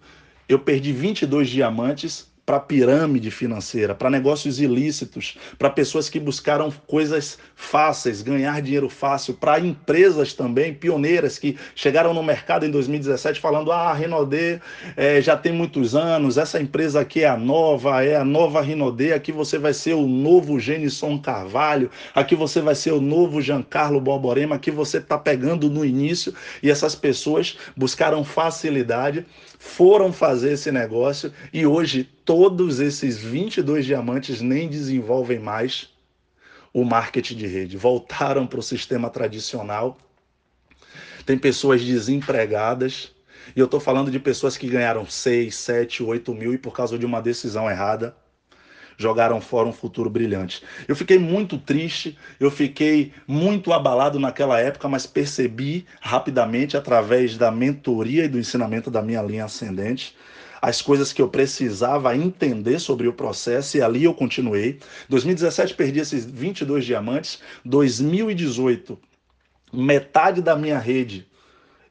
Eu 0.49 0.57
perdi 0.57 0.91
22 0.91 1.47
diamantes 1.47 2.28
para 2.49 2.59
pirâmide 2.59 3.29
financeira, 3.29 3.93
para 3.93 4.09
negócios 4.09 4.59
ilícitos, 4.59 5.37
para 5.59 5.69
pessoas 5.69 6.09
que 6.09 6.19
buscaram 6.19 6.73
coisas 6.87 7.37
fáceis, 7.55 8.23
ganhar 8.23 8.59
dinheiro 8.59 8.89
fácil, 8.89 9.35
para 9.35 9.59
empresas 9.59 10.33
também 10.33 10.73
pioneiras 10.73 11.37
que 11.37 11.55
chegaram 11.75 12.11
no 12.11 12.23
mercado 12.23 12.65
em 12.65 12.71
2017 12.71 13.39
falando: 13.39 13.71
ah, 13.71 13.91
a 13.91 13.93
Rinodê 13.93 14.59
é, 14.97 15.21
já 15.21 15.37
tem 15.37 15.53
muitos 15.53 15.95
anos, 15.95 16.39
essa 16.39 16.59
empresa 16.59 17.01
aqui 17.01 17.21
é 17.23 17.29
a 17.29 17.37
nova, 17.37 18.03
é 18.03 18.15
a 18.15 18.25
nova 18.25 18.61
Rinodê, 18.61 19.13
aqui 19.13 19.31
você 19.31 19.59
vai 19.59 19.71
ser 19.71 19.93
o 19.93 20.07
novo 20.07 20.59
Genison 20.59 21.19
Carvalho, 21.19 21.91
aqui 22.15 22.33
você 22.33 22.61
vai 22.61 22.73
ser 22.73 22.93
o 22.93 22.99
novo 22.99 23.43
Giancarlo 23.43 24.01
Borborema, 24.01 24.55
aqui 24.55 24.71
você 24.71 24.97
está 24.97 25.19
pegando 25.19 25.69
no 25.69 25.85
início, 25.85 26.33
e 26.63 26.71
essas 26.71 26.95
pessoas 26.95 27.59
buscaram 27.77 28.23
facilidade 28.23 29.23
foram 29.59 30.13
fazer 30.13 30.53
esse 30.53 30.71
negócio 30.71 31.33
e 31.51 31.67
hoje 31.67 32.09
todos 32.29 32.79
esses 32.79 33.17
22 33.17 33.87
diamantes 33.87 34.39
nem 34.39 34.69
desenvolvem 34.69 35.39
mais 35.39 35.89
o 36.71 36.85
marketing 36.85 37.35
de 37.35 37.47
rede, 37.47 37.75
voltaram 37.75 38.45
para 38.45 38.59
o 38.59 38.61
sistema 38.61 39.09
tradicional. 39.09 39.97
Tem 41.25 41.39
pessoas 41.39 41.83
desempregadas, 41.83 43.11
e 43.55 43.59
eu 43.59 43.65
estou 43.65 43.79
falando 43.79 44.11
de 44.11 44.19
pessoas 44.19 44.55
que 44.55 44.67
ganharam 44.67 45.07
6, 45.07 45.55
7, 45.55 46.03
8 46.03 46.31
mil 46.35 46.53
e 46.53 46.59
por 46.59 46.71
causa 46.71 46.99
de 46.99 47.05
uma 47.07 47.19
decisão 47.19 47.67
errada 47.67 48.15
jogaram 48.95 49.41
fora 49.41 49.67
um 49.67 49.73
futuro 49.73 50.09
brilhante. 50.09 50.61
Eu 50.87 50.95
fiquei 50.95 51.17
muito 51.17 51.57
triste, 51.57 52.15
eu 52.39 52.51
fiquei 52.51 53.13
muito 53.25 53.73
abalado 53.73 54.19
naquela 54.19 54.59
época, 54.59 54.87
mas 54.87 55.07
percebi 55.07 55.87
rapidamente, 56.01 56.75
através 56.75 57.37
da 57.37 57.49
mentoria 57.49 58.25
e 58.25 58.27
do 58.27 58.37
ensinamento 58.37 58.91
da 58.91 59.01
minha 59.01 59.21
linha 59.23 59.45
ascendente, 59.45 60.15
as 60.61 60.81
coisas 60.81 61.13
que 61.13 61.21
eu 61.21 61.29
precisava 61.29 62.15
entender 62.15 62.79
sobre 62.79 63.07
o 63.07 63.13
processo 63.13 63.77
e 63.77 63.81
ali 63.81 64.03
eu 64.03 64.13
continuei. 64.13 64.79
2017 65.07 65.73
perdi 65.73 65.99
esses 65.99 66.25
22 66.25 66.85
diamantes, 66.85 67.39
2018 67.65 68.99
metade 69.71 70.41
da 70.41 70.55
minha 70.55 70.79
rede 70.79 71.28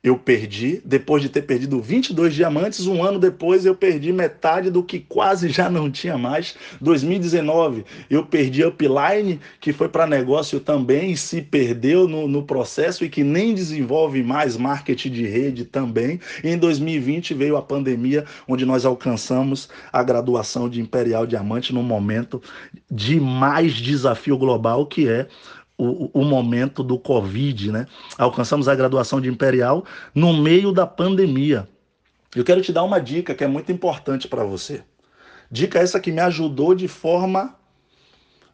eu 0.03 0.17
perdi, 0.17 0.81
depois 0.85 1.23
de 1.23 1.29
ter 1.29 1.43
perdido 1.43 1.81
22 1.81 2.33
diamantes, 2.33 2.87
um 2.87 3.03
ano 3.03 3.19
depois 3.19 3.67
eu 3.67 3.75
perdi 3.75 4.13
metade 4.13 4.71
do 4.71 4.83
que 4.83 5.01
quase 5.01 5.49
já 5.49 5.69
não 5.69 5.91
tinha 5.91 6.17
mais. 6.17 6.55
2019 6.81 7.85
eu 8.09 8.25
perdi 8.25 8.65
Upline, 8.65 9.41
que 9.61 9.73
foi 9.73 9.89
para 9.89 10.07
negócio 10.07 10.61
também 10.61 11.17
se 11.17 11.43
perdeu 11.43 12.07
no, 12.07 12.29
no 12.29 12.45
processo 12.45 13.05
e 13.05 13.09
que 13.09 13.25
nem 13.25 13.53
desenvolve 13.53 14.23
mais 14.23 14.57
marketing 14.57 15.11
de 15.11 15.27
rede 15.27 15.65
também. 15.65 16.21
E 16.45 16.49
em 16.49 16.57
2020 16.57 17.35
veio 17.35 17.57
a 17.57 17.63
pandemia, 17.63 18.25
onde 18.47 18.65
nós 18.65 18.85
alcançamos 18.85 19.69
a 19.93 20.03
graduação 20.03 20.69
de 20.69 20.81
Imperial 20.81 21.27
Diamante 21.27 21.75
no 21.75 21.83
momento 21.83 22.41
de 22.91 23.21
mais 23.21 23.75
desafio 23.75 24.39
global, 24.39 24.87
que 24.87 25.09
é 25.09 25.27
o, 25.79 26.11
o, 26.13 26.25
momento 26.25 26.83
do 26.83 26.99
Covid, 26.99 27.71
né? 27.71 27.87
Alcançamos 28.19 28.69
a 28.69 28.75
graduação 28.75 29.21
de 29.21 29.29
Imperial 29.29 29.85
no 30.13 30.35
meio 30.35 30.73
da 30.73 30.85
pandemia. 30.85 31.69
Eu 32.35 32.45
quero 32.45 32.61
te 32.61 32.73
dar 32.73 32.83
uma 32.83 33.01
dica 33.01 33.35
que 33.35 33.45
é 33.45 33.47
muito 33.47 33.71
importante 33.71 34.27
para 34.27 34.43
você. 34.43 34.83
Dica 35.51 35.79
essa 35.79 36.01
que 36.01 36.11
me 36.11 36.21
ajudou 36.21 36.75
de 36.75 36.89
forma 36.89 37.55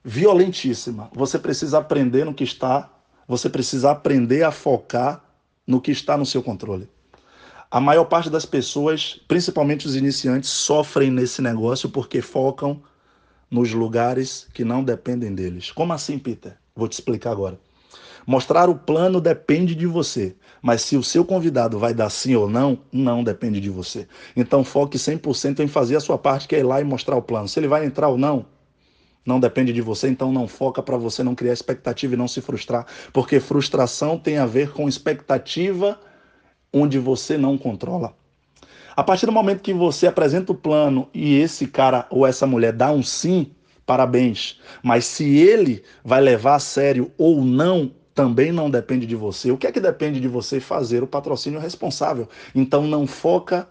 violentíssima. 0.05 1.11
Você 1.15 1.39
precisa 1.39 1.79
aprender 1.79 2.25
no 2.25 2.35
que 2.35 2.45
está, 2.45 2.91
você 3.27 3.49
precisa 3.49 3.91
aprender 3.91 4.45
a 4.45 4.53
focar 4.53 5.25
no 5.67 5.81
que 5.81 5.91
está 5.91 6.17
no 6.17 6.27
seu 6.27 6.43
controle. 6.43 6.89
A 7.71 7.81
maior 7.81 8.05
parte 8.05 8.29
das 8.29 8.45
pessoas, 8.45 9.19
principalmente 9.27 9.87
os 9.87 9.97
iniciantes, 9.97 10.51
sofrem 10.51 11.11
nesse 11.11 11.41
negócio 11.41 11.89
porque 11.89 12.21
focam 12.21 12.83
nos 13.51 13.73
lugares 13.73 14.47
que 14.53 14.63
não 14.63 14.85
dependem 14.85 15.35
deles. 15.35 15.73
Como 15.73 15.93
assim, 15.93 16.19
Peter? 16.19 16.57
Vou 16.77 16.89
te 16.89 16.95
explicar 16.95 17.31
agora. 17.31 17.57
Mostrar 18.27 18.69
o 18.69 18.75
plano 18.75 19.21
depende 19.21 19.77
de 19.77 19.87
você, 19.87 20.35
mas 20.61 20.83
se 20.83 20.97
o 20.97 21.05
seu 21.05 21.25
convidado 21.25 21.79
vai 21.79 21.95
dar 21.95 22.11
sim 22.11 22.35
ou 22.35 22.49
não, 22.49 22.81
não 22.91 23.23
depende 23.23 23.61
de 23.61 23.71
você. 23.71 24.09
Então 24.35 24.65
foque 24.65 24.99
100% 24.99 25.61
em 25.61 25.69
fazer 25.69 25.95
a 25.95 26.01
sua 26.01 26.19
parte, 26.19 26.49
que 26.49 26.57
é 26.57 26.61
ir 26.61 26.65
lá 26.65 26.81
e 26.81 26.85
mostrar 26.85 27.17
o 27.17 27.23
plano. 27.23 27.47
Se 27.47 27.61
ele 27.61 27.69
vai 27.69 27.85
entrar 27.85 28.09
ou 28.09 28.19
não, 28.19 28.47
não 29.25 29.39
depende 29.39 29.73
de 29.73 29.81
você, 29.81 30.09
então 30.09 30.33
não 30.33 30.49
foca 30.49 30.83
para 30.83 30.97
você 30.97 31.23
não 31.23 31.35
criar 31.35 31.53
expectativa 31.53 32.15
e 32.15 32.17
não 32.17 32.27
se 32.27 32.41
frustrar, 32.41 32.87
porque 33.13 33.39
frustração 33.39 34.19
tem 34.19 34.39
a 34.39 34.47
ver 34.47 34.73
com 34.73 34.89
expectativa 34.89 36.01
onde 36.73 36.99
você 36.99 37.39
não 37.39 37.57
controla. 37.57 38.15
A 38.97 39.03
partir 39.05 39.27
do 39.27 39.33
momento 39.33 39.63
que 39.63 39.73
você 39.73 40.09
apresenta 40.09 40.51
o 40.51 40.57
plano 40.57 41.09
e 41.15 41.37
esse 41.37 41.69
cara 41.69 42.07
ou 42.11 42.27
essa 42.27 42.47
mulher 42.47 42.73
dá 42.73 42.91
um 42.91 43.03
sim, 43.03 43.54
parabéns. 43.87 44.61
Mas 44.83 45.05
se 45.05 45.39
ele 45.39 45.83
vai 46.05 46.21
levar 46.21 46.57
a 46.57 46.61
sério 46.61 47.11
ou 47.19 47.45
não, 47.45 47.93
também 48.15 48.53
não 48.53 48.71
depende 48.71 49.07
de 49.07 49.17
você. 49.17 49.51
O 49.51 49.57
que 49.57 49.67
é 49.67 49.73
que 49.73 49.81
depende 49.81 50.21
de 50.21 50.29
você 50.29 50.61
fazer 50.61 51.03
o 51.03 51.07
patrocínio 51.07 51.59
responsável? 51.59 52.29
Então 52.55 52.87
não 52.87 53.07
foca 53.07 53.69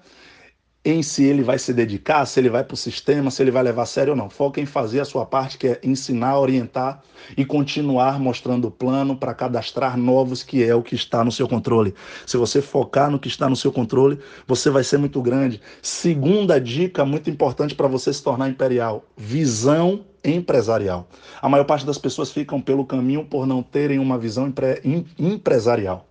em 0.86 1.02
se 1.02 1.24
ele 1.24 1.44
vai 1.44 1.58
se 1.58 1.74
dedicar, 1.74 2.26
se 2.26 2.40
ele 2.40 2.50
vai 2.50 2.64
para 2.64 2.74
o 2.74 2.78
sistema, 2.78 3.32
se 3.32 3.42
ele 3.42 3.52
vai 3.52 3.64
levar 3.64 3.84
a 3.84 3.86
sério 3.86 4.12
ou 4.12 4.18
não. 4.18 4.30
Foca 4.30 4.60
em 4.60 4.66
fazer 4.66 5.00
a 5.00 5.06
sua 5.06 5.26
parte, 5.26 5.58
que 5.58 5.68
é 5.68 5.80
ensinar, 5.82 6.38
orientar 6.38 7.02
e 7.38 7.46
continuar 7.46 8.20
mostrando 8.20 8.68
o 8.68 8.72
plano 8.72 9.16
para 9.16 9.34
cadastrar 9.34 9.98
novos, 9.98 10.44
que 10.44 10.62
é 10.62 10.76
o 10.76 10.84
que 10.84 10.96
está 10.96 11.24
no 11.24 11.32
seu 11.32 11.48
controle. 11.48 11.96
Se 12.26 12.36
você 12.36 12.62
focar 12.62 13.10
no 13.10 13.18
que 13.18 13.30
está 13.30 13.50
no 13.50 13.56
seu 13.56 13.72
controle, 13.72 14.20
você 14.46 14.70
vai 14.70 14.84
ser 14.84 14.98
muito 14.98 15.22
grande. 15.22 15.62
Segunda 15.82 16.60
dica 16.60 17.06
muito 17.06 17.30
importante 17.30 17.76
para 17.76 17.88
você 17.88 18.12
se 18.12 18.22
tornar 18.22 18.50
imperial: 18.50 19.06
visão 19.16 20.04
empresarial. 20.22 21.08
A 21.42 21.48
maior 21.48 21.64
parte 21.64 21.86
das 21.86 21.98
pessoas 21.98 22.32
ficam 22.32 22.62
pelo 22.62 22.86
caminho 22.86 23.26
por 23.26 23.46
não 23.46 23.64
terem 23.64 24.00
uma 24.00 24.18
visão 24.18 24.48
empre 24.48 24.82
empresarial. 25.18 26.08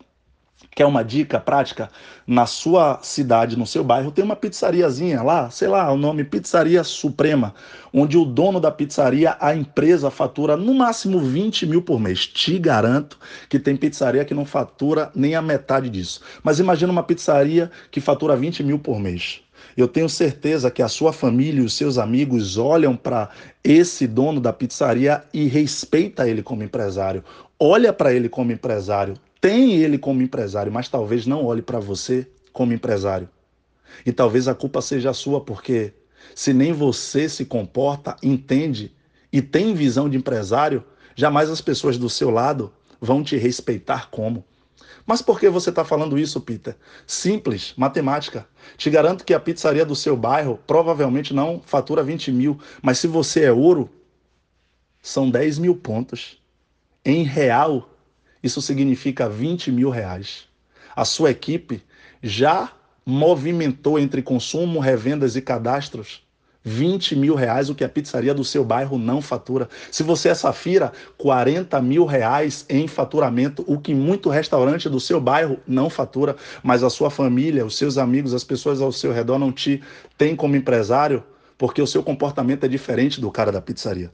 Quer 0.71 0.87
uma 0.87 1.03
dica 1.03 1.39
prática? 1.39 1.91
Na 2.27 2.47
sua 2.47 2.99
cidade, 3.03 3.59
no 3.59 3.67
seu 3.67 3.85
bairro, 3.85 4.11
tem 4.11 4.25
uma 4.25 4.37
pizzariazinha 4.37 5.23
lá, 5.23 5.51
sei 5.51 5.69
lá, 5.69 5.93
o 5.93 5.97
nome 5.97 6.25
Pizzaria 6.25 6.83
Suprema, 6.83 7.55
onde 7.93 8.17
o 8.17 8.25
dono 8.25 8.59
da 8.59 8.71
pizzaria, 8.71 9.37
a 9.39 9.55
empresa, 9.55 10.11
fatura 10.11 10.57
no 10.57 10.73
máximo 10.73 11.19
20 11.19 11.67
mil 11.67 11.83
por 11.83 12.01
mês. 12.01 12.27
Te 12.27 12.59
garanto 12.59 13.19
que 13.49 13.59
tem 13.59 13.77
pizzaria 13.77 14.25
que 14.25 14.35
não 14.35 14.47
fatura 14.47 15.11
nem 15.15 15.35
a 15.35 15.43
metade 15.43 15.91
disso. 15.91 16.23
Mas 16.43 16.59
imagina 16.59 16.93
uma 16.93 17.03
pizzaria 17.03 17.71
que 17.91 18.01
fatura 18.01 18.37
20 18.37 18.63
mil 18.63 18.79
por 18.79 18.99
mês. 18.99 19.41
Eu 19.77 19.89
tenho 19.89 20.09
certeza 20.09 20.71
que 20.71 20.83
a 20.83 20.89
sua 20.89 21.13
família 21.13 21.61
e 21.61 21.65
os 21.65 21.75
seus 21.75 21.99
amigos 21.99 22.57
olham 22.57 22.97
para 22.97 23.29
esse 23.63 24.07
dono 24.07 24.41
da 24.41 24.53
pizzaria 24.53 25.23
e 25.33 25.47
respeita 25.47 26.29
ele 26.29 26.43
como 26.43 26.63
empresário. 26.63 27.25
Olha 27.59 27.93
para 27.93 28.13
ele 28.13 28.29
como 28.29 28.53
empresário, 28.53 29.15
tem 29.43 29.75
ele 29.75 29.99
como 29.99 30.23
empresário, 30.23 30.71
mas 30.71 30.89
talvez 30.89 31.27
não 31.27 31.45
olhe 31.45 31.63
para 31.63 31.81
você 31.81 32.31
como 32.53 32.73
empresário. 32.73 33.29
E 34.07 34.13
talvez 34.13 34.47
a 34.47 34.55
culpa 34.55 34.81
seja 34.81 35.13
sua, 35.13 35.41
porque 35.41 35.93
se 36.33 36.55
nem 36.55 36.73
você 36.73 37.29
se 37.29 37.45
comporta, 37.45 38.17
entende 38.23 38.95
e 39.33 39.43
tem 39.43 39.75
visão 39.75 40.09
de 40.09 40.17
empresário, 40.17 40.85
jamais 41.17 41.51
as 41.51 41.61
pessoas 41.61 41.99
do 41.99 42.09
seu 42.09 42.31
lado 42.31 42.73
vão 43.01 43.25
te 43.25 43.37
respeitar 43.37 44.11
como. 44.11 44.45
Mas 45.05 45.21
por 45.21 45.41
que 45.41 45.49
você 45.49 45.71
está 45.71 45.85
falando 45.85 46.17
isso, 46.17 46.41
Peter? 46.41 46.77
Simples, 47.05 47.75
matemática. 47.77 48.47
Te 48.77 48.89
garanto 48.91 49.25
que 49.25 49.35
a 49.35 49.41
pizzaria 49.41 49.85
do 49.85 49.97
seu 49.97 50.17
bairro 50.17 50.61
provavelmente 50.69 51.35
não 51.35 51.61
fatura 51.67 52.05
20 52.05 52.31
mil, 52.31 52.61
mas 52.81 53.01
se 53.01 53.09
você 53.09 53.43
é 53.43 53.53
ouro, 53.53 53.91
são 55.03 55.29
10 55.29 55.59
mil 55.59 55.75
pontos. 55.75 56.41
Em 57.05 57.25
real, 57.25 57.92
isso 58.43 58.61
significa 58.61 59.29
20 59.29 59.71
mil 59.71 59.91
reais. 59.91 60.45
A 60.95 61.05
sua 61.05 61.31
equipe 61.31 61.83
já 62.23 62.73
movimentou 63.05 63.99
entre 63.99 64.23
consumo, 64.23 64.79
revendas 64.79 65.37
e 65.37 65.43
cadastros 65.43 66.23
20 66.65 67.17
mil 67.17 67.35
reais, 67.35 67.69
o 67.69 67.75
que 67.75 67.85
a 67.85 67.89
pizzaria 67.89 68.33
do 68.33 68.45
seu 68.45 68.65
bairro 68.65 68.99
não 68.99 69.21
fatura. 69.21 69.69
Se 69.91 70.03
você 70.03 70.29
é 70.29 70.35
Safira, 70.35 70.93
40 71.19 71.81
mil 71.83 72.05
reais 72.05 72.65
em 72.69 72.87
faturamento, 72.87 73.65
o 73.67 73.79
que 73.79 73.95
muito 73.95 74.29
restaurante 74.31 74.89
do 74.89 75.01
seu 75.01 75.21
bairro 75.21 75.59
não 75.67 75.91
fatura, 75.91 76.37
mas 76.63 76.83
a 76.83 76.91
sua 76.91 77.11
família, 77.11 77.67
os 77.67 77.77
seus 77.77 77.99
amigos, 77.99 78.33
as 78.33 78.45
pessoas 78.45 78.81
ao 78.81 78.93
seu 78.93 79.13
redor 79.13 79.39
não 79.39 79.51
te 79.51 79.83
têm 80.17 80.37
como 80.37 80.57
empresário, 80.57 81.23
porque 81.59 81.83
o 81.83 81.87
seu 81.87 82.03
comportamento 82.03 82.65
é 82.65 82.69
diferente 82.69 83.21
do 83.21 83.31
cara 83.31 83.51
da 83.51 83.61
pizzaria. 83.61 84.11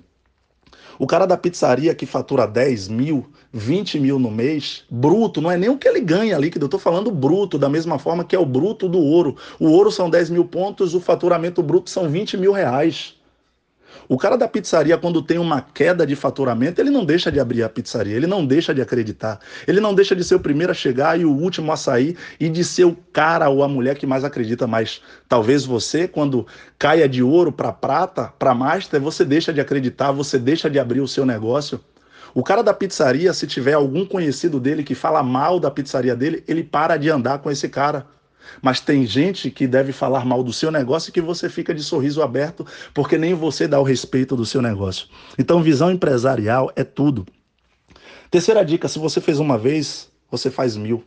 O 0.99 1.07
cara 1.07 1.27
da 1.27 1.37
pizzaria 1.37 1.95
que 1.95 2.05
fatura 2.05 2.47
10 2.47 2.89
mil, 2.89 3.27
20 3.53 4.01
mil 4.01 4.19
no 4.19 4.31
mês, 4.31 4.85
bruto, 4.91 5.41
não 5.41 5.51
é 5.51 5.57
nem 5.57 5.71
o 5.71 5.79
que 5.79 5.87
ele 5.87 6.01
ganha 6.01 6.37
líquido, 6.37 6.65
eu 6.65 6.67
estou 6.69 6.81
falando 6.81 7.11
bruto, 7.11 7.57
da 7.57 7.69
mesma 7.69 7.99
forma 7.99 8.25
que 8.25 8.35
é 8.35 8.39
o 8.39 8.45
bruto 8.45 8.89
do 8.89 8.99
ouro. 8.99 9.37
O 9.61 9.71
ouro 9.71 9.93
são 9.93 10.11
10 10.11 10.31
mil 10.31 10.45
pontos, 10.45 10.95
o 10.95 11.01
faturamento 11.01 11.63
bruto 11.63 11.89
são 11.89 12.09
20 12.09 12.37
mil 12.37 12.53
reais. 12.53 13.18
O 14.09 14.17
cara 14.17 14.37
da 14.39 14.49
pizzaria, 14.49 14.97
quando 14.97 15.21
tem 15.21 15.39
uma 15.39 15.61
queda 15.61 16.07
de 16.07 16.17
faturamento, 16.17 16.81
ele 16.81 16.89
não 16.89 17.05
deixa 17.05 17.31
de 17.31 17.39
abrir 17.39 17.63
a 17.63 17.69
pizzaria, 17.69 18.17
ele 18.17 18.27
não 18.27 18.47
deixa 18.47 18.75
de 18.75 18.81
acreditar, 18.81 19.39
ele 19.67 19.81
não 19.81 19.95
deixa 19.95 20.17
de 20.17 20.25
ser 20.25 20.35
o 20.35 20.41
primeiro 20.41 20.73
a 20.73 20.75
chegar 20.75 21.21
e 21.21 21.27
o 21.27 21.31
último 21.31 21.71
a 21.71 21.77
sair 21.77 22.17
e 22.41 22.49
de 22.49 22.65
ser 22.65 22.85
o 22.85 22.97
cara 23.13 23.51
ou 23.51 23.63
a 23.63 23.69
mulher 23.69 23.99
que 23.99 24.07
mais 24.07 24.25
acredita. 24.25 24.67
Mas 24.67 25.03
talvez 25.29 25.67
você, 25.67 26.09
quando 26.09 26.47
caia 26.79 27.07
de 27.07 27.23
ouro 27.23 27.53
para 27.53 27.71
prata, 27.71 28.33
para 28.39 28.55
master, 28.55 28.99
você 28.99 29.27
deixa 29.27 29.53
de 29.53 29.61
acreditar, 29.61 30.11
você 30.11 30.39
deixa 30.39 30.71
de 30.71 30.79
abrir 30.79 31.01
o 31.01 31.09
seu 31.09 31.27
negócio. 31.27 31.79
O 32.35 32.43
cara 32.43 32.63
da 32.63 32.73
pizzaria, 32.73 33.33
se 33.35 33.47
tiver 33.47 33.75
algum 33.75 34.07
conhecido 34.07 34.59
dele 34.59 34.83
que 34.83 34.95
fala 34.95 35.23
mal 35.23 35.61
da 35.61 35.71
pizzaria 35.71 36.17
dele, 36.17 36.43
ele 36.49 36.63
para 36.63 36.97
de 36.97 37.11
andar 37.11 37.41
com 37.41 37.51
esse 37.51 37.69
cara. 37.69 38.07
Mas 38.63 38.81
tem 38.81 39.07
gente 39.07 39.51
que 39.51 39.67
deve 39.67 39.93
falar 39.93 40.25
mal 40.25 40.43
do 40.43 40.53
seu 40.53 40.71
negócio 40.71 41.11
e 41.11 41.13
que 41.13 41.21
você 41.21 41.49
fica 41.49 41.75
de 41.75 41.83
sorriso 41.83 42.23
aberto 42.23 42.67
porque 42.95 43.19
nem 43.19 43.35
você 43.35 43.69
dá 43.69 43.81
o 43.81 43.85
respeito 43.85 44.37
do 44.37 44.47
seu 44.47 44.63
negócio. 44.63 45.07
Então, 45.39 45.63
visão 45.63 45.91
empresarial 45.91 46.73
é 46.77 46.85
tudo. 46.85 47.27
Terceira 48.31 48.65
dica: 48.65 48.89
se 48.89 48.99
você 48.99 49.21
fez 49.21 49.39
uma 49.39 49.57
vez, 49.57 50.11
você 50.31 50.51
faz 50.51 50.77
mil. 50.77 51.05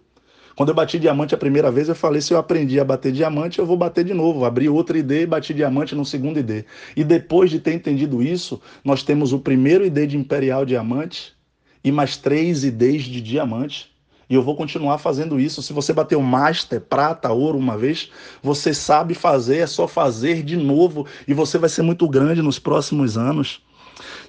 Quando 0.55 0.69
eu 0.69 0.75
bati 0.75 0.99
diamante 0.99 1.33
a 1.33 1.37
primeira 1.37 1.71
vez, 1.71 1.89
eu 1.89 1.95
falei: 1.95 2.21
se 2.21 2.33
eu 2.33 2.37
aprendi 2.37 2.79
a 2.79 2.83
bater 2.83 3.11
diamante, 3.11 3.59
eu 3.59 3.65
vou 3.65 3.77
bater 3.77 4.03
de 4.03 4.13
novo. 4.13 4.45
Abri 4.45 4.67
outra 4.67 4.97
ID 4.97 5.11
e 5.11 5.25
bati 5.25 5.53
diamante 5.53 5.95
no 5.95 6.05
segundo 6.05 6.39
ID. 6.39 6.65
E 6.95 7.03
depois 7.03 7.49
de 7.49 7.59
ter 7.59 7.73
entendido 7.73 8.21
isso, 8.21 8.61
nós 8.83 9.03
temos 9.03 9.33
o 9.33 9.39
primeiro 9.39 9.85
ID 9.85 10.09
de 10.09 10.17
Imperial 10.17 10.65
Diamante 10.65 11.33
e 11.83 11.91
mais 11.91 12.17
três 12.17 12.63
IDs 12.63 13.03
de 13.03 13.21
diamante. 13.21 13.91
E 14.31 14.33
eu 14.33 14.41
vou 14.41 14.55
continuar 14.55 14.97
fazendo 14.97 15.37
isso. 15.37 15.61
Se 15.61 15.73
você 15.73 15.91
bateu 15.91 16.21
master, 16.21 16.79
prata, 16.79 17.29
ouro 17.33 17.57
uma 17.57 17.77
vez, 17.77 18.09
você 18.41 18.73
sabe 18.73 19.13
fazer, 19.13 19.57
é 19.57 19.67
só 19.67 19.89
fazer 19.89 20.41
de 20.41 20.55
novo 20.55 21.05
e 21.27 21.33
você 21.33 21.57
vai 21.57 21.67
ser 21.67 21.81
muito 21.81 22.07
grande 22.07 22.41
nos 22.41 22.57
próximos 22.57 23.17
anos. 23.17 23.61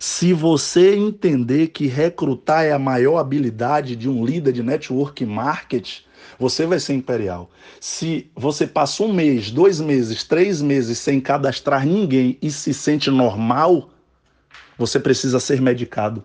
Se 0.00 0.32
você 0.32 0.96
entender 0.96 1.68
que 1.68 1.86
recrutar 1.86 2.64
é 2.64 2.72
a 2.72 2.80
maior 2.80 3.18
habilidade 3.18 3.94
de 3.94 4.08
um 4.08 4.24
líder 4.24 4.50
de 4.50 4.60
network 4.64 5.24
marketing, 5.24 6.02
você 6.36 6.66
vai 6.66 6.80
ser 6.80 6.94
imperial. 6.94 7.48
Se 7.78 8.28
você 8.34 8.66
passa 8.66 9.04
um 9.04 9.12
mês, 9.12 9.52
dois 9.52 9.80
meses, 9.80 10.24
três 10.24 10.60
meses 10.60 10.98
sem 10.98 11.20
cadastrar 11.20 11.86
ninguém 11.86 12.36
e 12.42 12.50
se 12.50 12.74
sente 12.74 13.08
normal, 13.08 13.90
você 14.76 14.98
precisa 14.98 15.38
ser 15.38 15.60
medicado. 15.60 16.24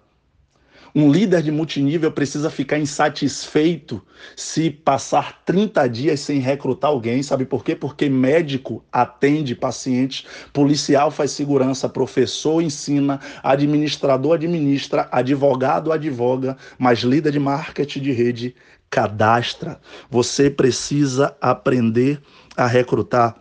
Um 0.95 1.11
líder 1.11 1.41
de 1.41 1.51
multinível 1.51 2.11
precisa 2.11 2.49
ficar 2.49 2.79
insatisfeito 2.79 4.01
se 4.35 4.69
passar 4.69 5.43
30 5.45 5.87
dias 5.87 6.19
sem 6.19 6.39
recrutar 6.39 6.89
alguém. 6.89 7.21
Sabe 7.21 7.45
por 7.45 7.63
quê? 7.63 7.75
Porque 7.75 8.09
médico 8.09 8.83
atende 8.91 9.55
pacientes, 9.55 10.25
policial 10.53 11.11
faz 11.11 11.31
segurança, 11.31 11.89
professor 11.89 12.61
ensina, 12.61 13.19
administrador 13.43 14.35
administra, 14.35 15.07
advogado 15.11 15.91
advoga, 15.91 16.57
mas 16.77 16.99
líder 16.99 17.31
de 17.31 17.39
marketing 17.39 18.01
de 18.01 18.11
rede 18.11 18.55
cadastra. 18.89 19.79
Você 20.09 20.49
precisa 20.49 21.35
aprender 21.41 22.21
a 22.55 22.65
recrutar. 22.65 23.35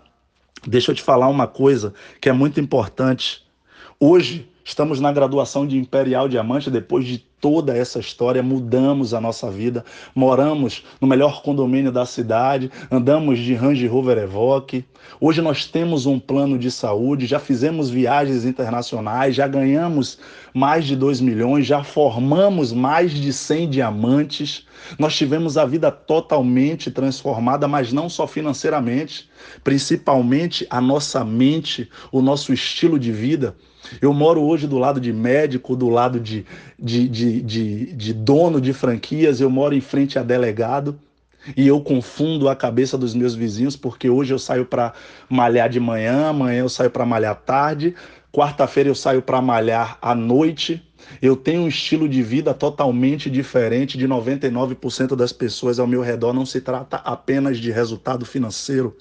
Deixa 0.67 0.91
eu 0.91 0.95
te 0.95 1.03
falar 1.03 1.29
uma 1.29 1.47
coisa 1.47 1.95
que 2.21 2.29
é 2.29 2.33
muito 2.33 2.61
importante. 2.61 3.45
Hoje, 4.01 4.51
Estamos 4.69 4.99
na 4.99 5.13
graduação 5.13 5.65
de 5.65 5.79
Imperial 5.79 6.29
Diamante. 6.29 6.73
Depois 6.73 7.07
de 7.07 7.19
toda 7.41 7.77
essa 7.77 8.01
história, 8.01 8.43
mudamos 8.43 9.15
a 9.15 9.21
nossa 9.21 9.49
vida, 9.49 9.85
moramos 10.13 10.83
no 11.01 11.07
melhor 11.07 11.41
condomínio 11.41 11.93
da 11.93 12.05
cidade, 12.05 12.69
andamos 12.91 13.39
de 13.39 13.55
Range 13.55 13.87
Rover 13.87 14.19
Evoque. 14.19 14.85
Hoje 15.21 15.41
nós 15.41 15.67
temos 15.67 16.05
um 16.05 16.19
plano 16.19 16.59
de 16.59 16.69
saúde, 16.73 17.27
já 17.27 17.39
fizemos 17.39 17.89
viagens 17.89 18.45
internacionais, 18.45 19.37
já 19.37 19.47
ganhamos 19.47 20.19
mais 20.53 20.85
de 20.85 20.97
2 20.97 21.21
milhões, 21.21 21.65
já 21.65 21.85
formamos 21.85 22.73
mais 22.73 23.13
de 23.13 23.33
100 23.33 23.71
diamantes. 23.71 24.67
Nós 24.99 25.15
tivemos 25.15 25.57
a 25.57 25.65
vida 25.65 25.93
totalmente 25.93 26.91
transformada, 26.91 27.69
mas 27.69 27.93
não 27.93 28.09
só 28.09 28.27
financeiramente, 28.27 29.31
principalmente 29.63 30.67
a 30.69 30.81
nossa 30.81 31.25
mente, 31.25 31.89
o 32.11 32.21
nosso 32.21 32.53
estilo 32.53 32.99
de 32.99 33.13
vida. 33.13 33.55
Eu 34.01 34.13
moro 34.13 34.43
hoje 34.43 34.67
do 34.67 34.79
lado 34.79 35.01
de 35.01 35.13
médico, 35.13 35.77
do 35.77 35.89
lado 35.89 36.21
de, 36.21 36.45
de, 36.79 37.09
de, 37.09 37.43
de, 37.43 37.93
de 37.93 38.13
dono 38.13 38.61
de 38.61 38.73
franquias, 38.73 39.41
eu 39.41 39.51
moro 39.51 39.75
em 39.75 39.81
frente 39.81 40.19
a 40.19 40.23
delegado 40.23 40.99
e 41.57 41.67
eu 41.67 41.81
confundo 41.81 42.49
a 42.49 42.57
cabeça 42.57 42.97
dos 42.97 43.15
meus 43.15 43.35
vizinhos 43.35 43.77
porque 43.77 44.09
hoje 44.09 44.33
eu 44.33 44.39
saio 44.39 44.65
para 44.65 44.93
malhar 45.29 45.69
de 45.69 45.79
manhã, 45.79 46.29
amanhã 46.29 46.61
eu 46.61 46.69
saio 46.69 46.91
para 46.91 47.07
malhar 47.07 47.37
tarde, 47.37 47.95
quarta-feira 48.33 48.89
eu 48.89 48.95
saio 48.95 49.23
para 49.23 49.41
malhar 49.41 49.99
à 50.01 50.15
noite. 50.15 50.83
Eu 51.23 51.37
tenho 51.37 51.63
um 51.63 51.69
estilo 51.69 52.09
de 52.09 52.23
vida 52.23 52.53
totalmente 52.53 53.31
diferente 53.31 53.97
de 53.97 54.09
99% 54.09 55.15
das 55.15 55.33
pessoas 55.33 55.79
ao 55.79 55.87
meu 55.87 56.01
redor. 56.01 56.33
Não 56.33 56.45
se 56.45 56.61
trata 56.61 56.97
apenas 56.97 57.59
de 57.59 57.71
resultado 57.71 58.27
financeiro, 58.27 58.97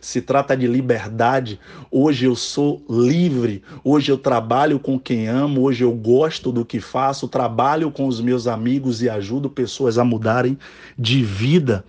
se 0.00 0.22
trata 0.22 0.56
de 0.56 0.66
liberdade. 0.66 1.60
Hoje 1.90 2.24
eu 2.26 2.34
sou 2.34 2.82
livre, 2.88 3.62
hoje 3.84 4.10
eu 4.10 4.18
trabalho 4.18 4.78
com 4.78 4.98
quem 4.98 5.28
amo, 5.28 5.62
hoje 5.62 5.84
eu 5.84 5.92
gosto 5.92 6.50
do 6.50 6.64
que 6.64 6.80
faço, 6.80 7.28
trabalho 7.28 7.90
com 7.90 8.06
os 8.06 8.20
meus 8.20 8.46
amigos 8.46 9.02
e 9.02 9.08
ajudo 9.08 9.50
pessoas 9.50 9.98
a 9.98 10.04
mudarem 10.04 10.58
de 10.98 11.22
vida. 11.22 11.84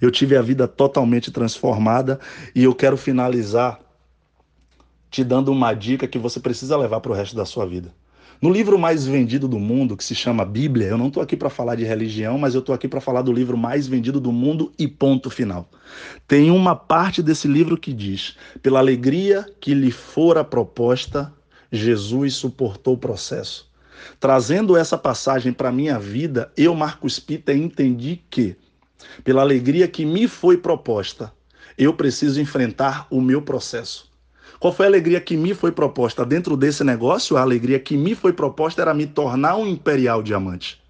Eu 0.00 0.10
tive 0.10 0.36
a 0.36 0.42
vida 0.42 0.68
totalmente 0.68 1.30
transformada 1.30 2.20
e 2.54 2.64
eu 2.64 2.74
quero 2.74 2.96
finalizar 2.96 3.80
te 5.10 5.24
dando 5.24 5.50
uma 5.50 5.72
dica 5.72 6.06
que 6.06 6.18
você 6.18 6.38
precisa 6.38 6.76
levar 6.76 7.00
para 7.00 7.12
o 7.12 7.14
resto 7.14 7.34
da 7.34 7.44
sua 7.44 7.66
vida. 7.66 7.92
No 8.40 8.50
livro 8.50 8.78
mais 8.78 9.04
vendido 9.04 9.48
do 9.48 9.58
mundo, 9.58 9.96
que 9.96 10.04
se 10.04 10.14
chama 10.14 10.44
Bíblia, 10.44 10.86
eu 10.86 10.96
não 10.96 11.08
estou 11.08 11.20
aqui 11.20 11.36
para 11.36 11.50
falar 11.50 11.74
de 11.74 11.82
religião, 11.82 12.38
mas 12.38 12.54
eu 12.54 12.60
estou 12.60 12.72
aqui 12.72 12.86
para 12.86 13.00
falar 13.00 13.22
do 13.22 13.32
livro 13.32 13.58
mais 13.58 13.88
vendido 13.88 14.20
do 14.20 14.30
mundo 14.30 14.70
e 14.78 14.86
ponto 14.86 15.28
final. 15.28 15.68
Tem 16.28 16.48
uma 16.48 16.76
parte 16.76 17.20
desse 17.20 17.48
livro 17.48 17.76
que 17.76 17.92
diz: 17.92 18.36
pela 18.62 18.78
alegria 18.78 19.44
que 19.60 19.74
lhe 19.74 19.90
fora 19.90 20.44
proposta, 20.44 21.34
Jesus 21.72 22.36
suportou 22.36 22.94
o 22.94 22.98
processo. 22.98 23.68
Trazendo 24.20 24.76
essa 24.76 24.96
passagem 24.96 25.52
para 25.52 25.70
a 25.70 25.72
minha 25.72 25.98
vida, 25.98 26.52
eu, 26.56 26.76
Marcos 26.76 27.18
Pita, 27.18 27.52
entendi 27.52 28.20
que, 28.30 28.54
pela 29.24 29.42
alegria 29.42 29.88
que 29.88 30.06
me 30.06 30.28
foi 30.28 30.56
proposta, 30.56 31.32
eu 31.76 31.92
preciso 31.92 32.40
enfrentar 32.40 33.08
o 33.10 33.20
meu 33.20 33.42
processo. 33.42 34.07
Qual 34.58 34.72
foi 34.72 34.86
a 34.86 34.88
alegria 34.88 35.20
que 35.20 35.36
me 35.36 35.54
foi 35.54 35.70
proposta 35.70 36.26
dentro 36.26 36.56
desse 36.56 36.82
negócio? 36.82 37.36
A 37.36 37.42
alegria 37.42 37.78
que 37.78 37.96
me 37.96 38.14
foi 38.14 38.32
proposta 38.32 38.82
era 38.82 38.92
me 38.92 39.06
tornar 39.06 39.56
um 39.56 39.66
imperial 39.66 40.22
diamante. 40.22 40.82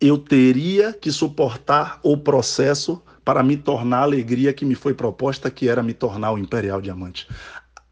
Eu 0.00 0.16
teria 0.16 0.92
que 0.92 1.10
suportar 1.10 1.98
o 2.04 2.16
processo 2.16 3.02
para 3.24 3.42
me 3.42 3.56
tornar 3.56 3.98
a 3.98 4.02
alegria 4.02 4.52
que 4.52 4.64
me 4.64 4.76
foi 4.76 4.94
proposta, 4.94 5.50
que 5.50 5.68
era 5.68 5.82
me 5.82 5.92
tornar 5.92 6.32
o 6.32 6.38
imperial 6.38 6.80
diamante. 6.80 7.28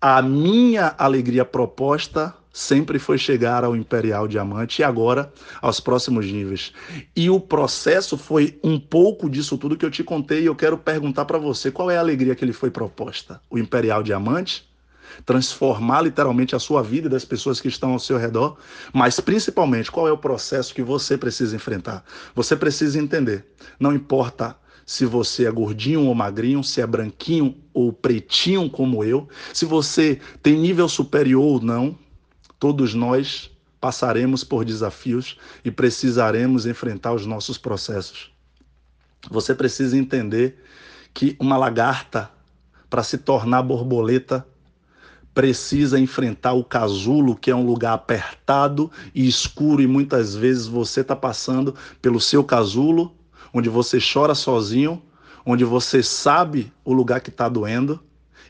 A 0.01 0.23
minha 0.23 0.95
alegria 0.97 1.45
proposta 1.45 2.33
sempre 2.57 2.99
foi 2.99 3.19
chegar 3.19 3.65
ao 3.65 3.77
Imperial 3.77 4.27
Diamante 4.27 4.81
e 4.81 4.83
agora 4.83 5.31
aos 5.61 5.79
próximos 5.79 6.25
níveis. 6.25 6.73
E 7.15 7.29
o 7.29 7.39
processo 7.39 8.17
foi 8.17 8.59
um 8.65 8.81
pouco 8.81 9.29
disso 9.29 9.59
tudo 9.59 9.77
que 9.77 9.85
eu 9.85 9.91
te 9.91 10.03
contei 10.03 10.41
e 10.41 10.47
eu 10.47 10.57
quero 10.57 10.79
perguntar 10.79 11.27
para 11.27 11.37
você, 11.37 11.71
qual 11.71 11.91
é 11.91 11.99
a 11.99 12.01
alegria 12.01 12.35
que 12.35 12.43
ele 12.43 12.55
foi 12.55 12.71
proposta? 12.71 13.43
O 13.51 13.59
Imperial 13.59 14.03
Diamante? 14.03 14.67
Transformar 15.27 16.01
literalmente 16.01 16.57
a 16.57 16.59
sua 16.59 16.83
vida 16.83 17.09
e 17.09 17.11
das 17.11 17.27
pessoas 17.27 17.61
que 17.61 17.69
estão 17.69 17.93
ao 17.93 17.99
seu 17.99 18.17
redor, 18.17 18.57
mas 18.91 19.21
principalmente 19.21 19.93
qual 19.93 20.09
é 20.09 20.13
o 20.13 20.17
processo 20.17 20.75
que 20.75 20.83
você 20.83 21.19
precisa 21.19 21.55
enfrentar? 21.55 22.05
Você 22.35 22.57
precisa 22.57 22.99
entender, 22.99 23.45
não 23.79 23.95
importa 23.95 24.57
se 24.87 25.05
você 25.05 25.45
é 25.45 25.51
gordinho 25.51 26.07
ou 26.07 26.15
magrinho, 26.15 26.65
se 26.65 26.81
é 26.81 26.87
branquinho 26.87 27.55
ou 27.75 27.93
pretinho 27.93 28.71
como 28.71 29.05
eu, 29.05 29.29
se 29.53 29.67
você 29.67 30.19
tem 30.43 30.57
nível 30.57 30.89
superior 30.89 31.45
ou 31.45 31.61
não, 31.61 31.99
Todos 32.59 32.95
nós 32.95 33.51
passaremos 33.81 34.43
por 34.43 34.65
desafios 34.65 35.39
e 35.65 35.71
precisaremos 35.71 36.67
enfrentar 36.67 37.13
os 37.13 37.27
nossos 37.27 37.59
processos. 37.59 38.33
Você 39.31 39.55
precisa 39.55 39.97
entender 39.97 40.63
que 41.13 41.37
uma 41.39 41.57
lagarta, 41.57 42.31
para 42.89 43.03
se 43.03 43.19
tornar 43.19 43.63
borboleta, 43.63 44.47
precisa 45.35 46.01
enfrentar 46.01 46.55
o 46.55 46.65
casulo, 46.65 47.37
que 47.37 47.51
é 47.51 47.55
um 47.55 47.67
lugar 47.67 47.93
apertado 47.93 48.91
e 49.15 49.29
escuro, 49.29 49.83
e 49.83 49.87
muitas 49.87 50.35
vezes 50.35 50.67
você 50.67 51.03
está 51.03 51.15
passando 51.15 51.75
pelo 52.01 52.21
seu 52.21 52.43
casulo, 52.43 53.15
onde 53.53 53.69
você 53.69 53.99
chora 54.01 54.35
sozinho, 54.35 55.03
onde 55.45 55.65
você 55.65 56.03
sabe 56.03 56.73
o 56.85 56.93
lugar 56.93 57.21
que 57.21 57.29
está 57.29 57.49
doendo, 57.49 58.03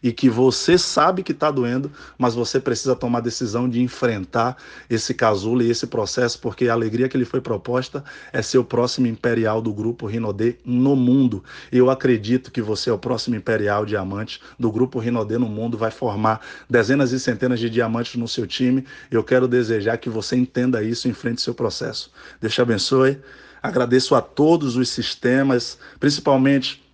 e 0.02 0.12
que 0.12 0.28
você 0.28 0.78
sabe 0.78 1.22
que 1.22 1.32
está 1.32 1.50
doendo, 1.50 1.90
mas 2.18 2.34
você 2.34 2.60
precisa 2.60 2.94
tomar 2.94 3.18
a 3.18 3.22
decisão 3.22 3.68
de 3.68 3.80
enfrentar 3.80 4.56
esse 4.88 5.14
casulo 5.14 5.62
e 5.62 5.70
esse 5.70 5.86
processo, 5.86 6.38
porque 6.40 6.68
a 6.68 6.72
alegria 6.72 7.08
que 7.08 7.18
lhe 7.18 7.24
foi 7.24 7.40
proposta 7.40 8.04
é 8.32 8.42
ser 8.42 8.58
o 8.58 8.64
próximo 8.64 9.06
imperial 9.06 9.60
do 9.60 9.72
grupo 9.72 10.06
Rinodê 10.06 10.56
no 10.64 10.96
mundo. 10.96 11.42
Eu 11.70 11.90
acredito 11.90 12.50
que 12.50 12.62
você 12.62 12.90
é 12.90 12.92
o 12.92 12.98
próximo 12.98 13.36
imperial 13.36 13.84
diamante 13.84 14.40
do 14.58 14.70
grupo 14.70 14.98
Rinodê 14.98 15.38
no 15.38 15.48
mundo, 15.48 15.78
vai 15.78 15.90
formar 15.90 16.40
dezenas 16.68 17.12
e 17.12 17.20
centenas 17.20 17.60
de 17.60 17.70
diamantes 17.70 18.16
no 18.16 18.28
seu 18.28 18.46
time. 18.46 18.84
Eu 19.10 19.22
quero 19.22 19.48
desejar 19.48 19.96
que 19.98 20.08
você 20.08 20.36
entenda 20.36 20.82
isso 20.82 21.06
e 21.06 21.10
enfrente 21.10 21.42
seu 21.42 21.54
processo. 21.54 22.10
Deus 22.40 22.54
te 22.54 22.60
abençoe. 22.60 23.18
Agradeço 23.62 24.14
a 24.14 24.20
todos 24.20 24.76
os 24.76 24.88
sistemas, 24.88 25.78
principalmente 25.98 26.84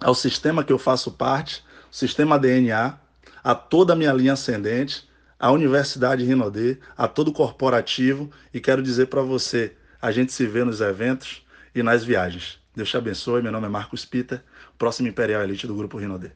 ao 0.00 0.14
sistema 0.14 0.64
que 0.64 0.72
eu 0.72 0.78
faço 0.78 1.10
parte, 1.10 1.62
Sistema 1.90 2.38
DNA, 2.38 2.98
a 3.42 3.54
toda 3.54 3.92
a 3.92 3.96
minha 3.96 4.12
linha 4.12 4.34
ascendente, 4.34 5.08
a 5.38 5.50
Universidade 5.50 6.24
Rinodê, 6.24 6.78
a 6.96 7.06
todo 7.06 7.28
o 7.28 7.32
corporativo 7.32 8.30
e 8.52 8.60
quero 8.60 8.82
dizer 8.82 9.06
para 9.06 9.22
você, 9.22 9.74
a 10.00 10.10
gente 10.10 10.32
se 10.32 10.46
vê 10.46 10.64
nos 10.64 10.80
eventos 10.80 11.46
e 11.74 11.82
nas 11.82 12.04
viagens. 12.04 12.58
Deus 12.74 12.90
te 12.90 12.96
abençoe, 12.96 13.42
meu 13.42 13.52
nome 13.52 13.66
é 13.66 13.70
Marcos 13.70 14.04
Peter, 14.04 14.42
próximo 14.76 15.08
Imperial 15.08 15.42
Elite 15.42 15.66
do 15.66 15.74
Grupo 15.74 15.98
Rinodê. 15.98 16.30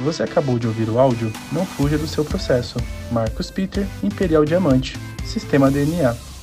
Você 0.00 0.22
acabou 0.22 0.58
de 0.58 0.66
ouvir 0.66 0.88
o 0.88 0.98
áudio? 0.98 1.32
Não 1.52 1.64
fuja 1.64 1.96
do 1.96 2.06
seu 2.06 2.24
processo. 2.24 2.76
Marcos 3.12 3.50
Peter, 3.50 3.86
Imperial 4.02 4.44
Diamante, 4.44 4.96
Sistema 5.24 5.70
DNA. 5.70 6.33